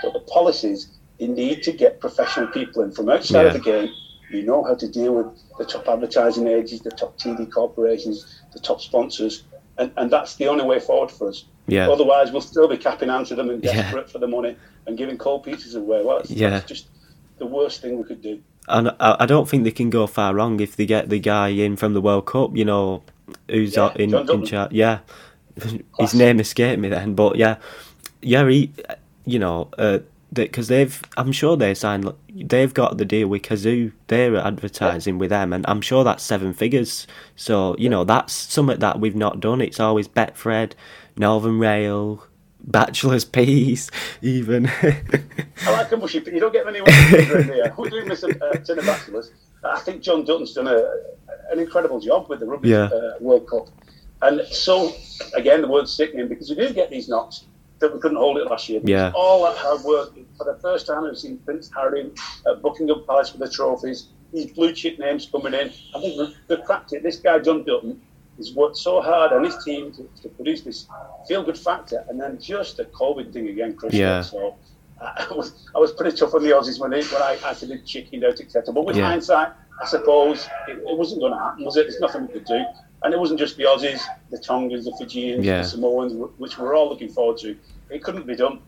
[0.03, 3.47] but the policies they need to get professional people in from outside Yeah.
[3.47, 3.89] of the game
[4.29, 8.59] who know how to deal with the top advertising agencies, the top TV corporations, the
[8.59, 9.43] top sponsors,
[9.77, 11.45] and, and that's the only way forward for us.
[11.67, 11.89] Yeah.
[11.89, 13.73] Otherwise, we'll still be capping out to them and Yeah.
[13.73, 16.03] desperate for the money and giving cold pieces away.
[16.03, 16.49] Well, it's, Yeah.
[16.51, 16.87] that's just
[17.37, 18.39] the worst thing we could do.
[18.69, 21.49] And I, I don't think they can go far wrong if they get the guy
[21.49, 22.55] in from the World Cup.
[22.55, 23.03] You know,
[23.49, 24.71] who's Yeah, in in charge.
[24.73, 24.99] Yeah,
[25.99, 27.57] his name escaped me then, but yeah,
[28.21, 28.47] yeah.
[28.49, 28.71] He,
[29.25, 29.99] you know, uh,
[30.33, 32.11] because they've, I'm sure they signed.
[32.33, 33.91] They've got the deal with Cazoo.
[34.07, 37.07] They're advertising with them, and I'm sure that's seven figures.
[37.35, 39.61] So you know, that's something that we've not done.
[39.61, 40.73] It's always Betfred,
[41.15, 42.23] Northern Rail.
[42.59, 43.89] Bachelor's Piece
[44.21, 44.67] even.
[44.67, 47.73] I like a mushy, you don't get many here.
[47.77, 49.31] we do at uh, Tin of Bachelors.
[49.63, 50.77] I think Jon Dutton's done a,
[51.51, 52.85] an incredible job with the Rugby Yeah.
[52.93, 53.67] uh, World Cup.
[54.21, 54.91] And so,
[55.35, 57.45] again, the word's sickening because we do get these knocks
[57.79, 58.81] that we couldn't hold it last year.
[58.83, 59.11] Yeah.
[59.15, 60.13] All that hard work.
[60.37, 62.11] For the first time, we've seen Prince Harry
[62.45, 64.07] uh, at Buckingham Palace with the trophies.
[64.33, 65.71] These blue chip names coming in.
[65.95, 67.03] I think we've, we've cracked it.
[67.03, 68.01] This guy, Jon Dutton,
[68.37, 70.87] has worked so hard on his team to, to produce this
[71.27, 72.03] feel good factor.
[72.09, 73.93] And then just the COVID thing again, Chris.
[73.93, 74.21] Yeah.
[74.21, 74.55] So
[75.01, 77.79] uh, I was, I was pretty tough on the Aussies when, they, when I actually
[77.81, 78.73] chickened out, etc.
[78.73, 79.07] But with Yeah.
[79.07, 81.83] hindsight, I suppose it, it wasn't going to happen, was it?
[81.87, 82.63] There's nothing we could do.
[83.03, 85.61] And it wasn't just the Aussies, the Tongans, the Fijians, Yeah.
[85.61, 87.55] the Samoans, which we're all looking forward to.
[87.89, 88.59] It couldn't be done.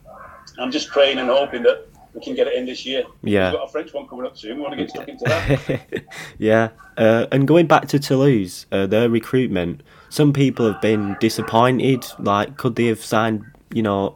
[0.60, 3.04] I'm just praying and hoping that we can get it in this year.
[3.24, 3.50] Yeah.
[3.52, 4.58] We've got a French one coming up soon.
[4.58, 6.04] We want to get stuck into that.
[6.38, 12.06] yeah, uh, and going back to Toulouse, uh, their recruitment, some people have been disappointed.
[12.20, 14.16] Like, could they have signed, you know,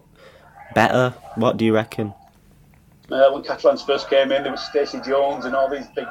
[0.75, 1.13] better?
[1.35, 2.13] What do you reckon?
[3.11, 6.07] uh, when Catalans first came in, there was Stacey Jones and all these big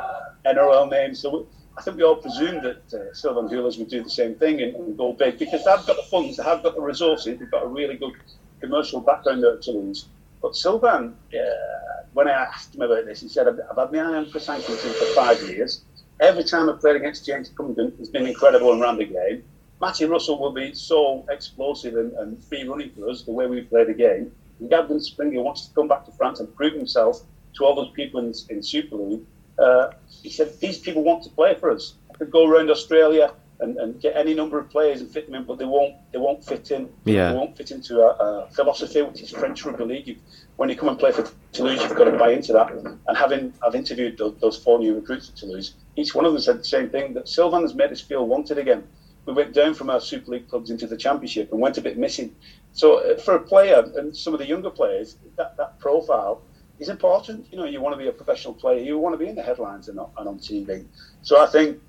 [0.46, 1.18] NRL names.
[1.20, 4.61] So I think we all presumed that uh, Sylvain Houles would do the same thing
[4.61, 7.50] and, and go big because they've got the funds, they have got the resources, they've
[7.50, 8.12] got a really good
[8.61, 10.06] commercial background there at Toulouse.
[10.42, 13.98] But Sylvain, uh, when I asked him about this, he said, I've, I've had my
[13.98, 15.82] eye on Chris Hankinson for five years.
[16.20, 19.42] Every time I've played against James Cunningham, it's been incredible and ran the game.
[19.80, 23.62] Matty Russell will be so explosive and, and free running for us, the way we
[23.62, 24.30] play the game.
[24.61, 27.22] And Gavin Springer wants to come back to France and prove himself
[27.54, 29.22] to all those people in, in Super League.
[29.58, 29.90] Uh,
[30.22, 31.94] he said, These people want to play for us.
[32.11, 35.35] I could go around Australia and, and get any number of players and fit them
[35.35, 36.88] in, but they won't they won't fit in.
[37.04, 37.30] Yeah.
[37.30, 40.06] They won't fit into a, a philosophy, which is French Rugby League.
[40.06, 40.16] You,
[40.56, 42.72] when you come and play for Toulouse, you've got to buy into that.
[42.72, 46.42] And having I've interviewed those, those four new recruits at Toulouse, each one of them
[46.42, 48.85] said the same thing that Sylvain has made us feel wanted again.
[49.24, 51.96] We went down from our Super League clubs into the Championship and went a bit
[51.96, 52.35] missing.
[52.72, 56.42] So uh, for a player and some of the younger players, that, that profile,
[56.82, 57.46] is important.
[57.50, 59.42] You know, you want to be a professional player, you want to be in the
[59.42, 60.84] headlines and, and on TV.
[61.22, 61.80] So I think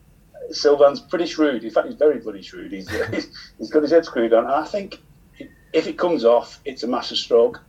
[0.52, 1.64] Sylvain's pretty shrewd.
[1.64, 2.72] In fact, he's very bloody shrewd.
[2.72, 3.28] He's, he's,
[3.58, 4.46] he's got his head screwed on.
[4.46, 5.02] And I think
[5.74, 7.62] if it comes off, it's a massive stroke.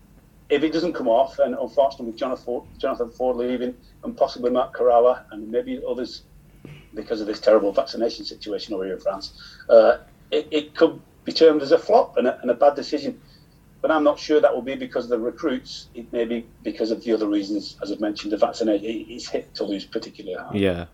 [0.50, 4.50] If it doesn't come off, and unfortunately with Jonathan Ford, Jonathan Ford leaving and possibly
[4.50, 6.22] Mark Kheirallah and maybe others
[6.94, 9.32] because of this terrible vaccination situation over here in France,
[9.70, 9.96] uh,
[10.30, 13.20] it, it, could be termed as a flop and a, and a, bad decision.
[13.84, 15.88] But I'm not sure that will be because of the recruits.
[15.94, 18.86] It may be because of the other reasons, as I've mentioned, the vaccination.
[19.10, 20.56] It's hit Toulouse particularly hard.
[20.56, 20.86] Yeah.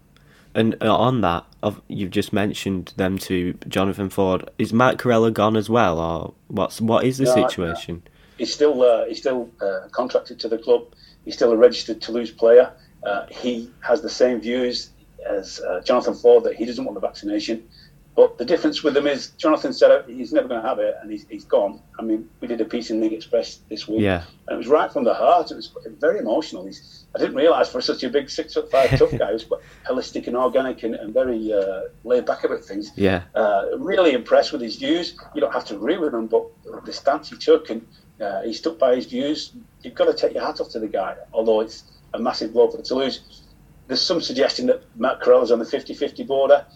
[0.57, 1.45] And uh, on that,
[1.87, 4.51] you've just mentioned them to Jonathan Ford.
[4.59, 8.03] Is Mark Kheirallah gone as well, or what's what is the no, situation?
[8.39, 10.87] He's still uh, he's still uh, contracted to the club.
[11.25, 12.73] He's still a registered Toulouse player.
[13.05, 14.91] Uh, he has the same views
[15.25, 17.69] as uh, Jonathan Ford that he doesn't want the vaccination.
[18.21, 21.11] But the difference with him is Jonathan said he's never going to have it, and
[21.11, 21.81] he's, he's gone.
[21.99, 24.25] I mean, we did a piece in League Express this week, yeah.
[24.47, 25.51] and it was right from the heart.
[25.51, 26.67] It was very emotional.
[26.67, 29.47] He's, I didn't realise for such a big six foot five tough guy, he was
[29.89, 32.93] holistic and organic and, and very uh, laid back about things.
[32.95, 35.17] Yeah, uh, really impressed with his views.
[35.35, 36.45] You don't have to agree with him, but
[36.85, 37.87] the stance he took and
[38.21, 39.53] uh, he stuck by his views.
[39.83, 42.71] You've got to take your hat off to the guy, although it's a massive blow
[42.71, 43.45] for the Toulouse.
[43.87, 46.67] There's some suggestion that Matt is on the 50-50 border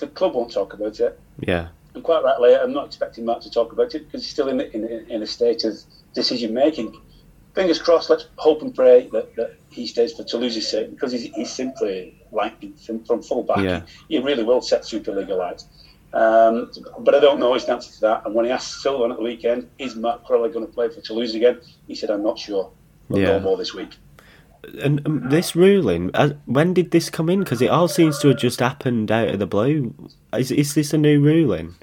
[0.00, 1.18] the club won't talk about it.
[1.38, 1.68] Yeah.
[1.94, 4.60] And quite rightly, I'm not expecting Mark to talk about it because he's still in,
[4.60, 5.74] in, in a state of
[6.14, 7.00] decision making.
[7.54, 11.34] Fingers crossed, let's hope and pray that, that he stays for Toulouse's sake because he's,
[11.34, 13.58] he's simply lightning from, from full back.
[13.58, 13.82] Yeah.
[14.08, 15.64] He, he, really will set Super League alight.
[16.12, 18.26] Um, but I don't know his answer to that.
[18.26, 21.00] And when he asked Sylvain at the weekend, is Mark Kheirallah going to play for
[21.00, 21.60] Toulouse again?
[21.88, 22.70] He said, I'm not sure.
[23.08, 23.32] We'll yeah.
[23.32, 23.96] know more this week.
[24.82, 27.40] And um, this ruling, uh, when did this come in?
[27.40, 29.94] Because it all seems to have just happened out of the blue.
[30.34, 31.74] Is is this a new ruling?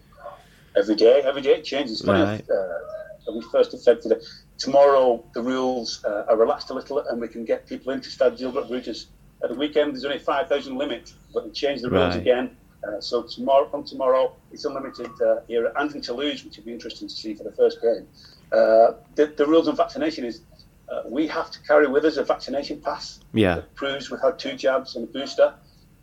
[0.75, 2.05] Every day, every day it changes.
[2.05, 2.43] Right.
[2.49, 4.13] Uh, we first affected
[4.57, 8.37] Tomorrow the rules uh, are relaxed a little, and we can get people into Stade
[8.37, 9.07] Gilbert Brutus.
[9.43, 12.21] At the weekend, there's only five thousand limit, but they changed the rules right.
[12.21, 12.57] again.
[12.87, 16.73] Uh, so tomorrow, from tomorrow, it's unlimited uh, here and in Toulouse, which will be
[16.73, 18.07] interesting to see for the first game.
[18.51, 20.41] Uh, the, the rules on vaccination is
[20.89, 23.55] uh, we have to carry with us a vaccination pass yeah.
[23.55, 25.53] that proves we've had two jabs and a booster.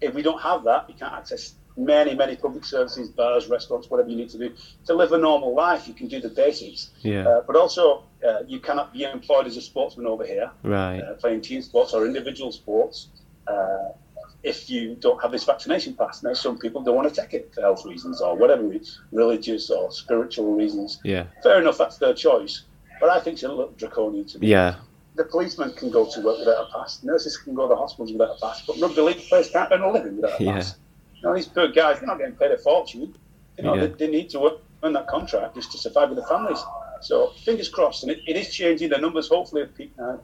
[0.00, 4.08] If we don't have that, we can't access many, many public services, bars, restaurants, whatever
[4.08, 4.54] you need to do
[4.86, 5.88] to live a normal life.
[5.88, 7.26] You can do the basics, yeah.
[7.26, 11.00] Uh, but also uh, you cannot be employed as a sportsman over here, right?
[11.00, 13.08] Uh, playing team sports or individual sports.
[13.46, 13.90] Uh,
[14.42, 17.52] if you don't have this vaccination pass, now some people don't want to take it
[17.54, 18.70] for health reasons or whatever,
[19.10, 21.00] religious or spiritual reasons.
[21.02, 22.64] Yeah, fair enough, that's their choice.
[23.00, 24.48] But I think it's a little draconian to me.
[24.48, 24.76] Yeah.
[25.16, 27.02] The policemen can go to work without a pass.
[27.02, 28.64] Nurses can go to the hospitals without a pass.
[28.66, 30.74] But rugby league players can't earn a living without a pass.
[30.74, 31.20] Yeah.
[31.20, 33.14] You know, these poor guys, they're not getting paid a fortune.
[33.56, 33.86] You know, yeah.
[33.86, 36.58] they, they, need to work, earn that contract just to survive with their families.
[37.00, 38.02] So fingers crossed.
[38.02, 38.90] And it, it is changing.
[38.90, 40.20] The numbers hopefully have peaked now.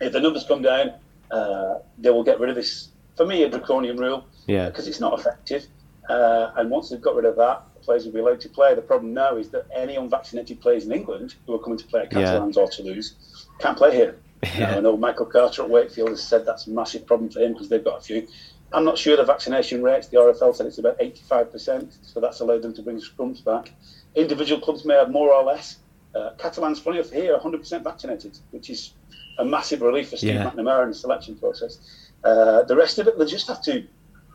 [0.00, 0.94] If the numbers come down,
[1.30, 4.26] uh, they will get rid of this, for me, a draconian rule.
[4.46, 4.68] Yeah.
[4.68, 5.66] Because it's not effective.
[6.08, 8.74] Uh, and once they've got rid of that, players will be allowed to play.
[8.74, 12.02] The problem now is that any unvaccinated players in England who are coming to play
[12.02, 12.62] at Catalans yeah.
[12.62, 13.14] or Toulouse
[13.58, 14.16] can't play here.
[14.58, 14.76] Yeah.
[14.76, 17.70] I know Michael Carter at Wakefield has said that's a massive problem for him because
[17.70, 18.28] they've got a few.
[18.74, 20.08] I'm not sure the vaccination rates.
[20.08, 23.72] The RFL said it's about 85%, so that's allowed them to bring scrums back.
[24.14, 25.78] Individual clubs may have more or less.
[26.14, 28.92] Uh, Catalans, funny enough, here 100% vaccinated, which is
[29.38, 30.50] a massive relief for Steve yeah.
[30.50, 31.78] McNamara in the selection process.
[32.22, 33.86] Uh, the rest of it, they'll just have to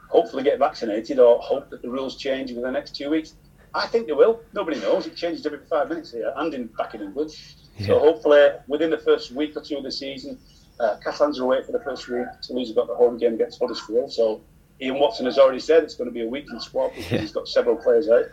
[0.09, 3.35] hopefully get vaccinated or hope that the rules change within the next two weeks.
[3.73, 4.41] I think they will.
[4.53, 5.05] Nobody knows.
[5.05, 7.31] It changes every five minutes here and in back in England.
[7.77, 7.87] Yeah.
[7.87, 10.39] So hopefully within the first week or two of the season,
[10.79, 12.25] uh, Catalans are away for the first week.
[12.41, 14.11] Toulouse have got the home game against Huddersfield.
[14.11, 14.41] So
[14.81, 17.19] Ian Watson has already said it's going to be a weekend squad because yeah.
[17.19, 18.25] he's got several players out.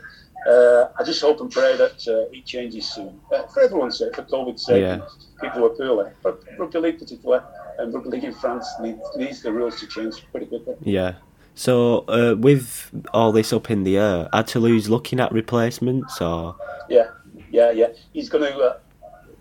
[0.48, 3.20] Uh, I just hope and pray that uh, it changes soon.
[3.32, 5.00] Uh, for everyone's sake, for COVID's sake, yeah.
[5.40, 6.12] people who are poorly.
[6.22, 7.44] But rugby league particularly,
[7.78, 10.74] and rugby league in France needs, needs the rules to change pretty quickly.
[10.82, 11.14] Yeah,
[11.56, 16.54] so, uh, with all this up in the air, are Toulouse looking at replacements or?
[16.90, 17.08] Yeah,
[17.50, 17.88] yeah, yeah.
[18.12, 18.78] He's going to uh,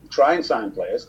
[0.09, 1.07] try and sign players.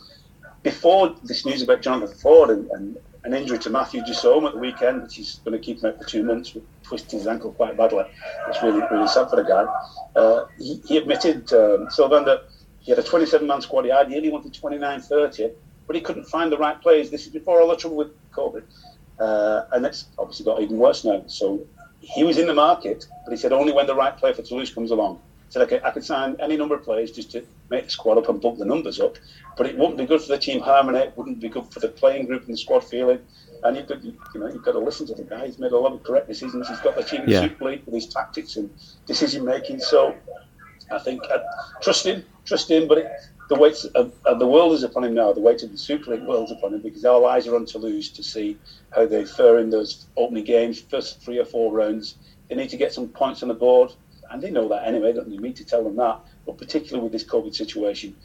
[0.64, 4.58] Before this news about Jonathan Ford and, and an injury to Matthew Jussaume at the
[4.58, 7.76] weekend, which is going to keep him out for two months, twisting his ankle quite
[7.76, 8.04] badly.
[8.48, 9.64] It's really, really sad for the guy.
[10.20, 12.48] Uh, he, he, admitted, um, Sylvain, that
[12.80, 13.84] he had a 27 man squad.
[13.84, 15.50] He ideally wanted 29 30,
[15.86, 17.10] but he couldn't find the right players.
[17.10, 18.64] This is before all the trouble with COVID.
[19.18, 21.22] Uh, and it's obviously got even worse now.
[21.26, 21.66] So
[22.00, 24.72] he was in the market, but he said only when the right player for Toulouse
[24.72, 25.20] comes along.
[25.46, 28.18] He said okay, I could sign any number of players just to make the squad
[28.18, 29.16] up and bump the numbers up,
[29.56, 30.98] but it wouldn't be good for the team harmony.
[30.98, 33.20] It wouldn't be good for the playing group and the squad feeling.
[33.62, 35.46] And you've got, you know, you've got to listen to the guy.
[35.46, 36.68] He's made a lot of correct decisions.
[36.68, 37.40] He's got the team in yeah.
[37.42, 38.70] Super League with his tactics and
[39.06, 39.80] decision making.
[39.80, 40.14] So
[40.92, 42.86] I think I'd uh, trust him, trust him.
[42.86, 43.10] But it,
[43.48, 45.32] the weight of, of, the world is upon him now.
[45.32, 47.66] The weight of the Super League world is upon him because our eyes are on
[47.66, 48.58] Toulouse to see
[48.94, 52.16] how they fare in those opening games, first three or four rounds.
[52.48, 53.92] They need to get some points on the board,
[54.30, 55.12] and they know that anyway.
[55.12, 56.20] Don't need me to tell them that.
[56.44, 58.16] But particularly with this COVID situation,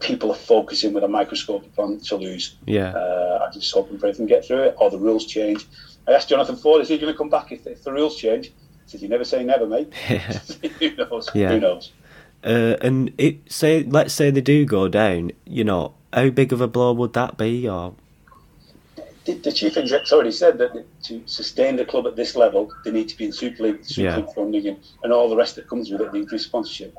[0.00, 2.56] people are focusing with a microscope upon Toulouse.
[2.66, 2.92] Yeah.
[2.92, 5.66] Uh, I'm just hoping for everything to get through it, or the rules change.
[6.08, 8.46] I asked Jonathan Ford, is he going to come back if, if the rules change?
[8.46, 8.52] He
[8.86, 9.94] said, you never say never, mate.
[10.78, 11.30] Who knows?
[11.34, 11.50] Yeah.
[11.50, 11.92] Who knows?
[12.44, 16.60] Uh, and it say let's say they do go down, you know, how big of
[16.60, 17.68] a blow would that be?
[17.68, 17.94] Or
[19.24, 22.90] the, the chief exec's already said that to sustain the club at this level, they
[22.90, 24.16] need to be in Super League, Super Yeah.
[24.18, 26.94] League funding, and, and all the rest that comes with it, the increased sponsorship.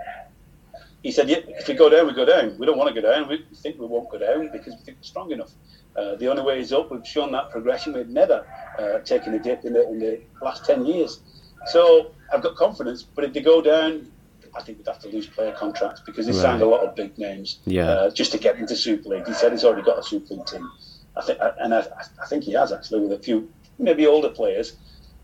[1.03, 2.57] He said, yeah, if we go down, we go down.
[2.57, 3.27] We don't want to go down.
[3.29, 5.51] We think we won't go down because we think we're strong enough.
[5.95, 6.91] Uh, the only way is up.
[6.91, 7.93] We've shown that progression.
[7.93, 8.45] We've never
[8.79, 11.19] uh, taken a dip in the, in the last 10 years.
[11.67, 13.03] So I've got confidence.
[13.03, 14.11] But if they go down,
[14.55, 16.41] I think we'd have to lose player contracts because he Right.
[16.41, 17.89] signed a lot of big names Yeah.
[17.91, 19.27] uh, just to get into Super League.
[19.27, 20.69] He said he's already got a Super League team.
[21.17, 21.79] I think, and I,
[22.21, 24.73] I think he has actually with a few maybe older players.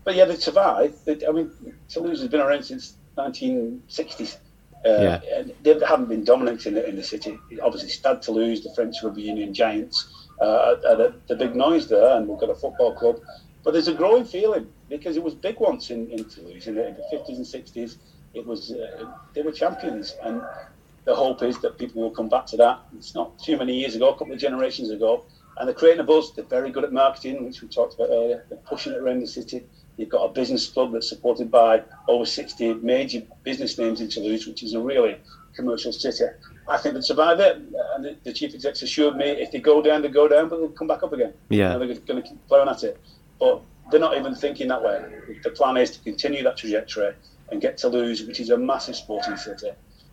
[0.04, 1.04] But yeah, they survived.
[1.06, 1.50] They, I mean,
[1.88, 4.36] Toulouse has been around since 1960s.
[4.84, 5.20] Uh, Yeah.
[5.36, 7.38] and they haven't been dominant in the, in the city.
[7.62, 9.96] Obviously, Stade Toulouse, the French Rugby Union giants,
[10.40, 13.20] uh, are the, the big noise there, and we've got a football club.
[13.64, 16.88] But there's a growing feeling because it was big once in, in Toulouse in the,
[16.88, 17.96] in the 50s and 60s.
[18.34, 20.42] It was uh, they were champions, and
[21.04, 22.80] the hope is that people will come back to that.
[22.96, 25.24] It's not too many years ago, a couple of generations ago,
[25.58, 26.32] and they're creating a buzz.
[26.34, 28.44] They're very good at marketing, which we talked about earlier.
[28.48, 29.64] They're pushing it around the city.
[29.96, 34.46] You've got a business club that's supported by over 60 major business names in Toulouse,
[34.46, 35.18] which is a really
[35.54, 36.24] commercial city.
[36.66, 37.56] I think they'd survive it.
[37.94, 40.58] And the, the chief execs assured me if they go down, they go down, but
[40.60, 41.34] they'll come back up again.
[41.50, 41.74] Yeah.
[41.74, 42.98] You know, they're going to keep plowing at it.
[43.38, 45.04] But they're not even thinking that way.
[45.42, 47.14] The plan is to continue that trajectory
[47.52, 49.70] and get Toulouse, which is a massive sporting city,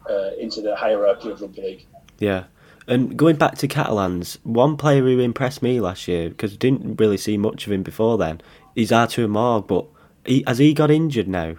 [0.09, 1.85] uh, into the hierarchy of rugby league.
[2.19, 2.43] yeah.
[2.87, 6.99] And going back to Catalans, one player who impressed me last year because I didn't
[6.99, 8.41] really see much of him before then
[8.75, 9.85] is Arthur Mourgue, but
[10.25, 11.55] he, has he got injured now?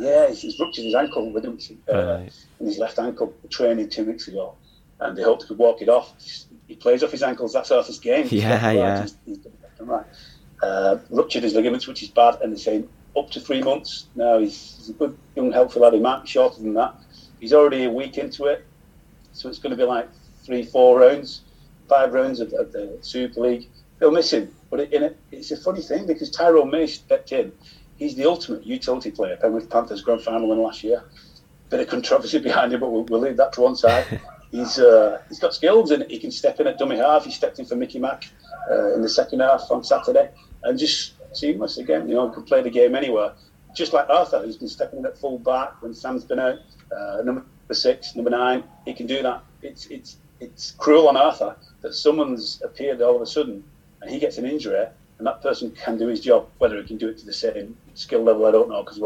[0.00, 1.58] Yeah, he's, he's ruptured his ankle with him
[1.92, 2.32] uh, Right.
[2.60, 4.54] in his left ankle training two weeks ago,
[5.00, 6.14] and they hoped he could walk it off.
[6.68, 7.52] He plays off his ankles.
[7.52, 8.26] That's his game.
[8.30, 9.02] Yeah, left and right, yeah.
[9.02, 9.38] He's, he's
[9.80, 10.06] right.
[10.62, 14.06] Uh, ruptured his ligaments, which is bad, and they're saying up to three months.
[14.14, 15.94] Now he's, he's a good young healthy lad.
[15.94, 16.94] He might be shorter than that.
[17.40, 18.64] He's already a week into it,
[19.32, 20.08] so it's going to be like
[20.42, 21.42] three, four rounds,
[21.88, 23.68] five rounds of, of the Super League.
[23.98, 27.32] They'll miss him, but it, in it, it's a funny thing because Tyrone May stepped
[27.32, 27.52] in.
[27.96, 29.36] He's the ultimate utility player.
[29.36, 31.02] Penrith Panthers grand final win last year.
[31.70, 34.20] Bit of controversy behind him, but we'll, we'll leave that to one side.
[34.50, 37.24] he's uh, he's got skills and he can step in at dummy half.
[37.24, 38.28] He stepped in for Mickey Mack
[38.70, 40.30] uh, in the second half on Saturday
[40.64, 42.08] and just seamless again.
[42.08, 43.32] You know, can play the game anywhere.
[43.74, 46.58] Just like Arthur, who's been stepping in at full back when Sam's been out.
[46.90, 49.42] Uh, number six, number nine, he can do that.
[49.62, 53.64] It's it's it's cruel on Arthur that someone's appeared all of a sudden
[54.02, 54.86] and he gets an injury
[55.18, 56.48] and that person can do his job.
[56.58, 58.82] Whether he can do it to the same skill level, I don't know.
[58.82, 59.00] Because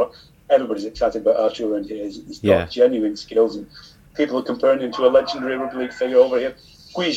[0.48, 2.04] everybody's excited about Arthur around here.
[2.04, 3.66] He's, he's got genuine skills, and
[4.14, 6.56] people are comparing him to a legendary rugby league figure over here.
[6.96, 7.12] Guy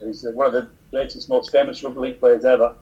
[0.00, 2.74] who's one of the greatest, most famous rugby league players ever,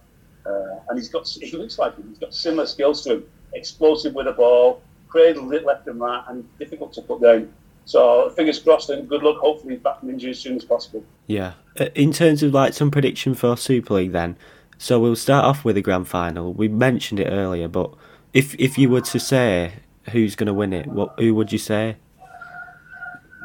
[0.47, 2.09] uh, and he's got he looks like him.
[2.09, 3.25] He's got similar skills to him.
[3.53, 7.53] Explosive with the ball, cradled it left and right, and difficult to put down.
[7.85, 9.39] So fingers crossed and good luck.
[9.39, 11.05] Hopefully he's back from injury as soon as possible.
[11.27, 11.55] Yeah.
[11.79, 14.37] Uh, In terms of like some prediction for Super League, then,
[14.79, 16.53] so we'll start off with the grand final.
[16.53, 17.93] We mentioned it earlier, but
[18.33, 19.73] if if you were to say
[20.11, 21.97] who's going to win it, what who would you say?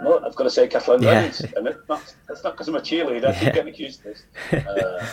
[0.03, 1.11] Well, I've got to say Catalans Yeah.
[1.11, 3.25] Reynolds, and it's not, that's not because I'm a cheerleader.
[3.25, 3.39] I Yeah.
[3.39, 4.15] keep getting accused of
[4.51, 4.67] this.
[4.67, 5.05] Uh,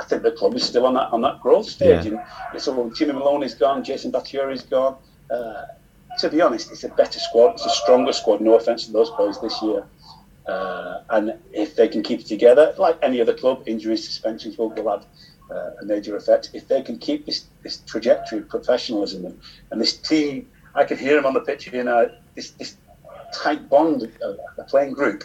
[0.00, 2.06] I think the club is still on that on that growth stage.
[2.06, 2.24] Yeah.
[2.52, 4.96] And so Jimmy Maloney's gone, Jason Baitieri's gone.
[5.30, 5.64] Uh,
[6.18, 7.52] to be honest, it's a better squad.
[7.54, 8.40] It's a stronger squad.
[8.40, 9.84] No offence to those players this year.
[10.46, 14.70] Uh, and if they can keep it together, like any other club, injuries, suspensions will,
[14.70, 15.04] will have
[15.50, 16.50] uh, a major effect.
[16.54, 19.38] If they can keep this, this trajectory of professionalism and,
[19.70, 22.76] and this team, I can hear them on the pitch here now, this, this
[23.34, 24.10] tight bond,
[24.58, 25.24] a playing group,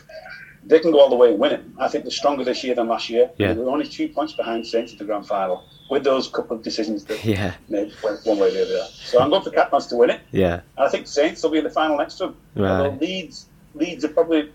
[0.65, 1.61] they can go all the way and win it.
[1.77, 3.29] I think they're stronger this year than last year.
[3.37, 3.53] Yeah.
[3.53, 7.03] They're only two points behind Saints at the grand final with those couple of decisions
[7.05, 8.87] that Yeah, made went one way or the other.
[8.91, 10.21] So I'm going for Catalans to win it.
[10.31, 12.37] yeah, And I think Saints will be in the final next to them.
[12.55, 12.69] Right.
[12.69, 14.51] Although Leeds, Leeds are probably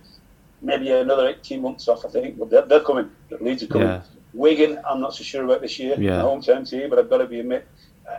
[0.63, 2.39] maybe another 18 months off, I think.
[2.39, 3.11] But they're, they're coming.
[3.41, 3.89] Leeds are coming.
[3.89, 4.03] Yeah.
[4.33, 5.95] Wigan, I'm not so sure about this year.
[5.99, 6.19] Yeah.
[6.19, 7.67] My hometown team, but I've got to be admit,
[8.11, 8.15] uh,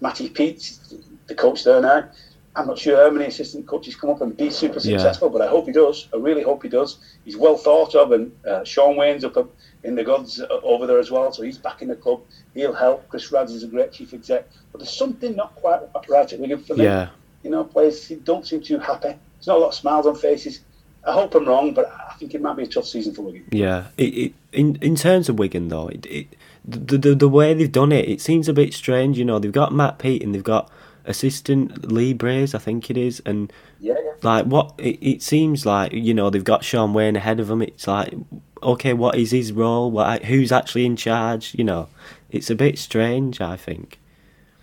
[0.00, 0.78] Matty Peet,
[1.26, 2.08] the coach there now.
[2.56, 4.96] I'm not sure how many assistant coaches come up and be super Yeah.
[4.98, 6.08] successful, but I hope he does.
[6.12, 6.98] I really hope he does.
[7.24, 9.50] He's well thought of, and uh, Shaun Wane's up up
[9.84, 12.20] in the gods uh, over there as well, so he's back in the club.
[12.54, 13.08] He'll help.
[13.08, 16.62] Chris Rads is a great chief exec, but there's something not quite right at Wigan
[16.64, 17.10] for me yeah,
[17.44, 19.08] you know, players don't seem too happy.
[19.36, 20.60] There's not a lot of smiles on faces.
[21.06, 23.44] I hope I'm wrong, but I think it might be a tough season for Wigan.
[23.52, 26.26] Yeah, it, it, in in terms of Wigan though, it, it,
[26.64, 29.16] the, the the way they've done it, it seems a bit strange.
[29.16, 30.68] You know, they've got Matt Peet and they've got
[31.08, 34.12] assistant Lee Briers, I think it is, and yeah, yeah.
[34.22, 35.92] like what it, it seems like.
[35.92, 37.62] You know, they've got Shaun Wane ahead of them.
[37.62, 38.14] It's like,
[38.62, 39.90] okay, what is his role?
[39.90, 41.54] What who's actually in charge?
[41.54, 41.88] You know,
[42.30, 43.40] it's a bit strange.
[43.40, 43.98] I think.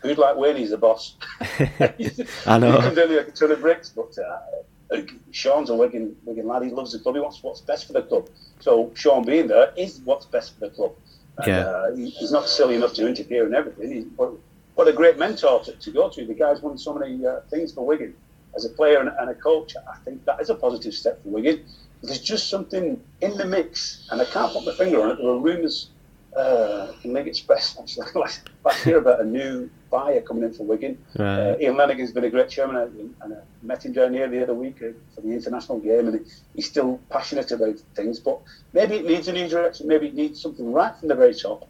[0.01, 0.55] Who'd like Wane?
[0.55, 1.15] He's the boss.
[2.45, 2.73] I know.
[2.73, 4.15] he comes in like a ton of bricks, but.
[4.17, 4.37] Uh,
[5.31, 6.63] Shaun's a Wigan, Wigan lad.
[6.63, 7.15] He loves the club.
[7.15, 8.29] He wants what's best for the club.
[8.59, 10.93] So Shaun being there is what's best for the club.
[11.39, 11.59] And, yeah.
[11.61, 13.91] Uh, he, he's not silly enough to interfere in everything.
[13.91, 14.05] He,
[14.75, 16.25] what, a great mentor to, to, go to.
[16.25, 18.13] The guy's won so many uh, things for Wigan
[18.55, 19.75] as a player and, and, a coach.
[19.75, 21.65] I think that is a positive step for Wigan.
[22.01, 25.17] There's just something in the mix, and I can't put my finger on it.
[25.17, 25.89] There were rumours
[26.35, 30.63] uh, in League Express actually last, last year about a new buyer coming in for
[30.63, 30.97] Wigan.
[31.17, 31.39] Right.
[31.39, 34.43] Uh, Ian Lenagan's been a great chairman, and, and I met him down here the
[34.43, 38.19] other week uh, for the international game, and he's still passionate about things.
[38.19, 38.41] But
[38.73, 39.87] maybe it needs a new direction.
[39.87, 41.67] Maybe it needs something right from the very top.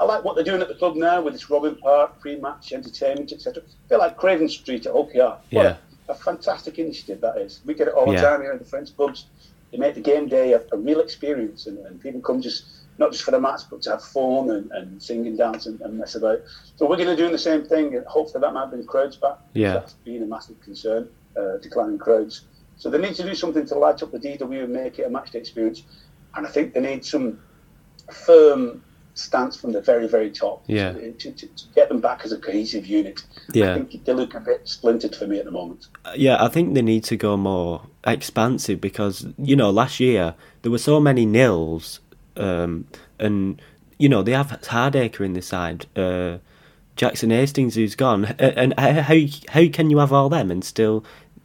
[0.00, 3.32] I like what they're doing at the club now with this Robin Park pre-match entertainment,
[3.32, 3.62] etc.
[3.88, 5.40] Feel like Craven Street at Hull KR.
[5.50, 5.76] Yeah.
[6.08, 7.60] A, a, fantastic initiative that is.
[7.64, 8.22] We get it all the Yeah.
[8.22, 9.26] time here in the French pubs.
[9.70, 12.64] They make the game day a, a real experience, and, and people come just
[12.98, 15.80] not just for the match, but to have fun and, and sing and dance and,
[15.80, 16.40] and mess about.
[16.76, 19.38] So we're going to do the same thing, and hopefully that might bring crowds back.
[19.54, 19.74] Yeah.
[19.74, 22.42] That's been a massive concern, uh, declining crowds.
[22.76, 25.08] So they need to do something to light up the DW and make it a
[25.08, 25.84] matchday experience.
[26.34, 27.38] And I think they need some
[28.10, 28.82] firm
[29.14, 30.92] stance from the very, very top Yeah.
[30.92, 33.22] to, to, to, get them back as a cohesive unit.
[33.48, 33.74] I Yeah.
[33.74, 35.86] think they look a bit splintered for me at the moment.
[36.16, 40.72] Yeah, I think they need to go more expansive because you know last year there
[40.72, 42.00] were so many nils,
[42.36, 42.86] um,
[43.18, 43.60] and
[43.98, 46.38] you know they have Hardaker in the side, uh,
[46.96, 48.92] Jackson Hastings who's gone, and how
[49.48, 51.04] how can you have all them and still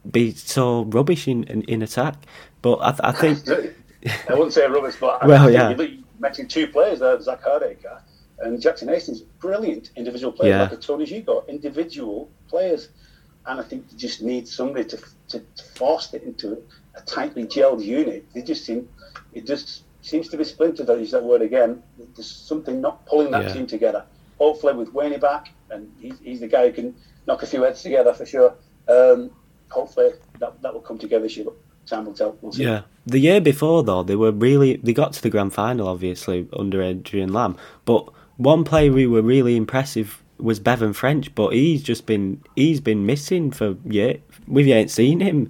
[0.09, 2.15] be so rubbish in in, in attack?
[2.61, 3.39] But I, I think
[4.30, 5.70] I wouldn't say rubbish, but Well, I think yeah.
[5.72, 8.01] you look- you mentioned two players there, Zak Hardaker
[8.39, 9.22] and Jackson Hastings.
[9.22, 10.61] Brilliant individual players, Yeah.
[10.63, 12.89] like a Tony Gigot, individual players.
[13.45, 14.97] And I think they just need somebody to,
[15.30, 16.61] to, to force it into
[16.95, 18.26] a tightly gelled unit.
[18.34, 18.89] They just seem,
[19.34, 20.89] it just seems to be splintered.
[20.89, 21.82] I'll use that word again.
[22.15, 23.53] There's something not pulling that Yeah.
[23.53, 24.03] team together.
[24.38, 26.95] Hopefully, with Wane back, and he's, he's the guy who can
[27.26, 28.53] knock a few heads together for sure.
[28.88, 29.32] Um,
[29.70, 31.45] hopefully, that, that will come together this year.
[31.45, 31.55] But
[31.88, 32.38] time will tell.
[32.41, 32.63] We'll see.
[32.63, 32.82] Yeah.
[33.08, 36.82] The year before though, they were really they got to the grand final obviously under
[36.82, 37.55] Adrian Lam.
[37.86, 42.80] But one player who were really impressive was Bevan French, but he's just been he's
[42.82, 44.14] been missing for yeah
[44.47, 45.49] We've ain't seen him.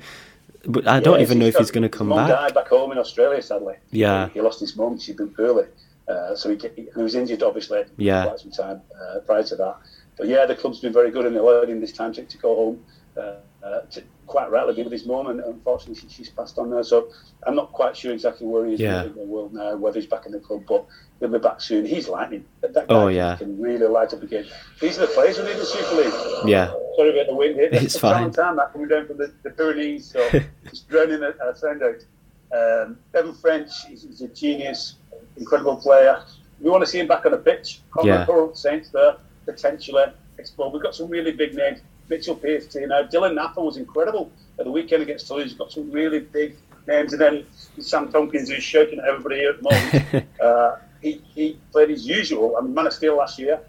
[0.66, 2.30] But I don't even know if he's going to come back.
[2.30, 3.76] died back home in Australia, sadly.
[3.91, 4.28] Yeah.
[4.28, 4.99] He, he lost his mum.
[4.99, 5.66] She'd been poorly.
[6.10, 8.24] Uh, so he, he was injured, obviously, Yeah.
[8.24, 9.78] for quite some time uh, prior to that.
[10.18, 12.55] But yeah, the club's been very good and allowed him this time to, to go
[12.55, 12.84] home.
[13.16, 13.36] Uh,
[13.68, 16.82] uh, to quite rightly be with his mum, and unfortunately she, she's passed on now.
[16.82, 17.09] So
[17.45, 19.03] I'm not quite sure exactly where he is Yeah.
[19.03, 20.86] in the world now, whether he's back in the club, but
[21.20, 21.86] he'll be back soon.
[21.86, 22.45] He's lightning.
[22.61, 23.36] That, that guy Oh, can- yeah.
[23.38, 24.45] can really light up a game.
[24.82, 26.49] These are the players who need the Super League.
[26.49, 26.72] Yeah.
[26.95, 27.70] Sorry about the wind here.
[27.72, 28.32] It's fine.
[28.32, 30.30] time that coming down from the, the Pyrenees, so
[30.70, 32.03] just drowning a, a sound out.
[32.51, 34.95] Um, Bevan French is, a genius,
[35.36, 36.24] incredible player.
[36.61, 37.82] We want to see him back on the pitch.
[38.03, 38.26] Yeah.
[38.26, 40.05] Conrad Saints there, potentially.
[40.38, 40.70] Explode.
[40.74, 41.80] We've got some really big names.
[42.10, 45.49] Mitchell Pearce, you know, Dylan Napa was incredible at the weekend against Toulouse.
[45.49, 46.55] He's got some really big
[46.88, 47.14] names.
[47.14, 47.45] And then
[47.80, 50.28] Sam Tomkins, who's shouting at everybody here at the moment.
[50.41, 52.55] uh, he, he played his usual.
[52.58, 53.60] I mean, Man of Steel last year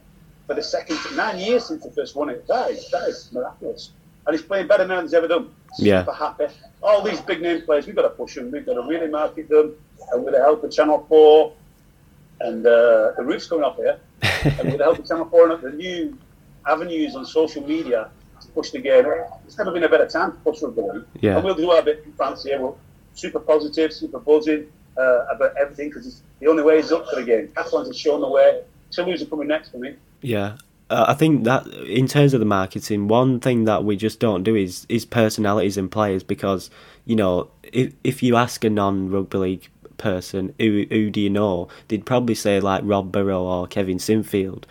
[0.47, 2.47] for the second nine years since the first won it.
[2.47, 3.91] That is, that is miraculous.
[4.27, 5.51] And he's playing better now than he's ever done.
[5.79, 6.01] Yeah.
[6.01, 6.47] Super happy.
[6.83, 8.51] All these big name players, we've got to push them.
[8.51, 9.75] We've got to really market them.
[10.13, 11.53] And with the help of Channel 4
[12.41, 15.63] and uh, the roof's coming up here, and with the help of Channel 4 and
[15.63, 16.19] the new
[16.67, 18.11] avenues on social media
[18.59, 19.05] push the game,
[19.47, 20.83] it's never been a better time to push rugby.
[21.21, 21.37] Yeah.
[21.37, 22.61] And we'll do our bit in France here.
[22.61, 22.73] We're
[23.15, 27.25] super positive, super buzzing uh, about everything because the only way is up for the
[27.25, 27.53] game.
[27.55, 28.63] Catalans have shown the way.
[28.91, 29.95] Toulouse are coming next for me.
[30.23, 30.57] Yeah.
[30.91, 34.43] Uh, I think that in terms of the marketing, one thing that we just don't
[34.43, 36.71] do is is personalities and players because
[37.05, 41.31] you know if if you ask a non rugby league person who who do you
[41.31, 44.65] know, they'd probably say like Rob Burrow or Kevin Sinfield,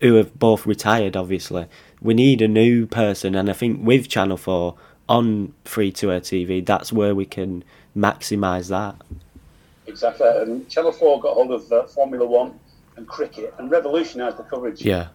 [0.00, 1.16] who have both retired.
[1.16, 1.66] Obviously,
[2.00, 4.76] we need a new person, and I think with Channel Four
[5.08, 7.64] on free to air TV, that's where we can
[7.96, 8.96] maximise that.
[9.86, 10.26] Exactly.
[10.26, 12.58] And Channel 4 got hold of uh, Formula One
[12.96, 14.82] and cricket and revolutionised the coverage.
[14.82, 15.08] Yeah,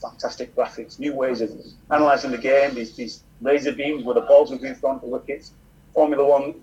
[0.00, 1.50] Fantastic graphics, new ways of
[1.90, 5.02] analysing the game, these, these laser beams where the balls would be in front of
[5.02, 5.52] the wickets.
[5.94, 6.54] Formula One,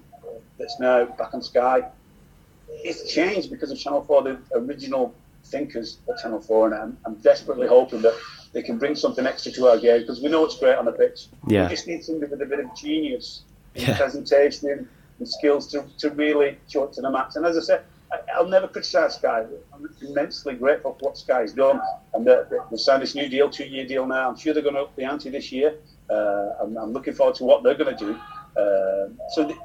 [0.57, 1.83] that's now back on Sky.
[2.69, 5.13] It's changed because of Channel 4, the original
[5.51, 8.17] thinkers at Channel 4, and I'm, I'm desperately hoping that
[8.53, 10.91] they can bring something extra to our game because we know it's great on the
[10.91, 11.27] pitch.
[11.47, 11.63] Yeah.
[11.63, 13.43] We just need somebody with a bit of genius
[13.75, 13.97] in Yeah.
[13.97, 14.87] presentation, and
[15.27, 17.35] skills to, to really show it to the max.
[17.35, 19.45] And as I said, I, will never criticise Sky.
[19.73, 21.79] I'm immensely grateful for what Sky's done.
[22.13, 24.29] And they've signed this new deal, two year deal now.
[24.29, 25.75] I'm sure they're going to up the ante this year.
[26.09, 28.13] Uh, I'm, I'm, looking forward to what they're going to do.
[28.59, 29.55] Uh, so the,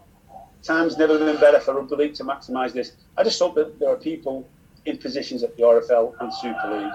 [0.63, 2.93] time's never been better for rugby league to maximise this.
[3.17, 4.47] I just hope that there are people
[4.87, 6.93] in positions at the RFL and Super League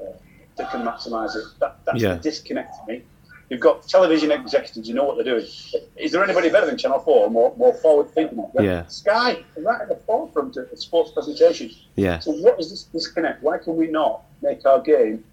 [0.00, 0.12] uh,
[0.56, 1.44] that can maximise it.
[1.60, 2.14] That, that's yeah.
[2.14, 3.02] the disconnect to me.
[3.50, 5.44] You've got television executives, you know what they're doing.
[5.96, 8.48] Is there anybody better than Channel 4, more, more forward thinking?
[8.60, 8.86] Yeah.
[8.86, 11.70] Sky, right at the forefront of sports presentation.
[11.96, 12.20] Yeah.
[12.20, 13.42] So, what is this disconnect?
[13.42, 15.24] Why can we not make our game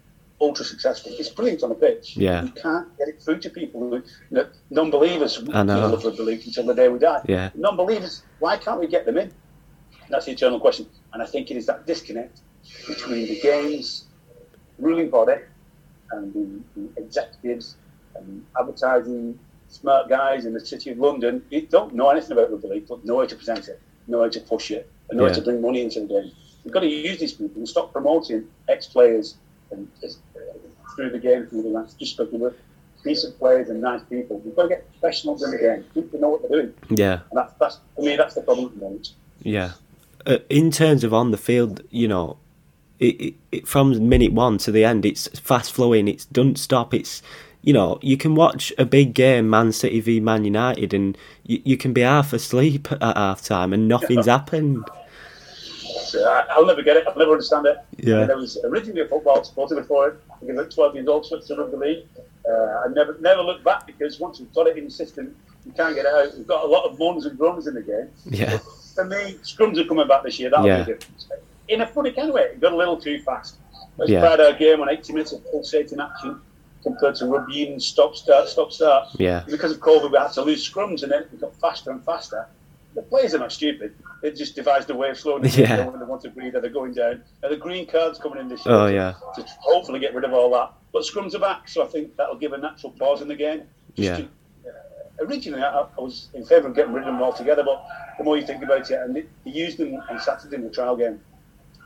[0.41, 1.11] ultra successful?
[1.13, 2.17] It's brilliant on the pitch.
[2.17, 2.41] Yeah.
[2.41, 5.87] We can't get it through to people who, you know, non believers, I know.
[5.87, 7.21] love rugby league until the day we die.
[7.27, 7.51] Yeah.
[7.53, 9.31] Non believers, why can't we get them in?
[10.09, 10.87] That's the eternal question.
[11.13, 12.39] And I think it is that disconnect
[12.87, 14.05] between the game's
[14.79, 15.41] ruling body
[16.11, 17.75] and the, the executives
[18.15, 19.39] and advertising
[19.69, 23.03] smart guys in the city of London who don't know anything about rugby league, but
[23.03, 25.29] know how to present it, know how to push it, and know yeah.
[25.29, 26.31] how to bring money into the game.
[26.63, 29.35] We've got to use these people and stop promoting ex-players
[29.71, 30.07] and uh,
[30.95, 32.53] through the game through the ranks just because we're
[33.03, 34.39] decent players and nice people.
[34.39, 35.83] We've got to get professionals in the game.
[35.93, 36.73] People know what they're doing.
[36.89, 38.15] Yeah, and that's, that's for me.
[38.15, 39.13] That's the problem at the moment.
[39.43, 39.71] Yeah,
[40.49, 42.37] in terms of on the field, you know,
[42.99, 46.07] it, it, it, from minute one to the end, it's fast flowing.
[46.07, 46.93] It's don't stop.
[46.93, 47.21] It's
[47.61, 51.61] you know, you can watch a big game, Man City v Man United, and you,
[51.65, 54.85] you can be half asleep at half time and nothing's happened.
[56.51, 57.05] I'll never get it.
[57.07, 57.77] I'll never understand it.
[57.97, 58.21] Yeah.
[58.21, 60.21] And I was originally a football supporter before it.
[60.41, 62.05] I was 12 years old, switched to rugby league.
[62.49, 65.71] Uh, I never never looked back because once you've got it in the system, you
[65.73, 66.37] can't get it out.
[66.37, 68.09] We've got a lot of moans and groans in the game.
[68.25, 68.59] Yeah.
[68.97, 70.49] For me, scrums are coming back this year.
[70.49, 70.77] That'll yeah.
[70.83, 71.27] be a difference.
[71.67, 73.57] In a funny kind of way, it got a little too fast.
[73.95, 74.25] Let's yeah.
[74.25, 76.41] our game on 80 minutes of pulsating action
[76.81, 79.09] compared to rugby and stop, start, stop, start.
[79.19, 79.43] Yeah.
[79.45, 82.47] Because of COVID, we had to lose scrums and then it got faster and faster.
[82.95, 83.93] The players are not stupid.
[84.23, 85.75] They just devised a way of slowing yeah.
[85.75, 86.55] down when they want to breathe.
[86.55, 87.21] or They're going down.
[87.43, 88.73] And the green card's coming in this year.
[88.73, 89.13] Oh, yeah.
[89.35, 90.71] To hopefully get rid of all that.
[90.91, 93.61] But scrums are back, so I think that'll give a natural pause in the game.
[93.93, 94.17] yeah.
[94.17, 94.27] To,
[95.19, 97.85] originally, I, I, was in favour of getting rid of them altogether, but
[98.17, 100.95] the more you think about it, and they used them on Saturday in the trial
[100.95, 101.19] game,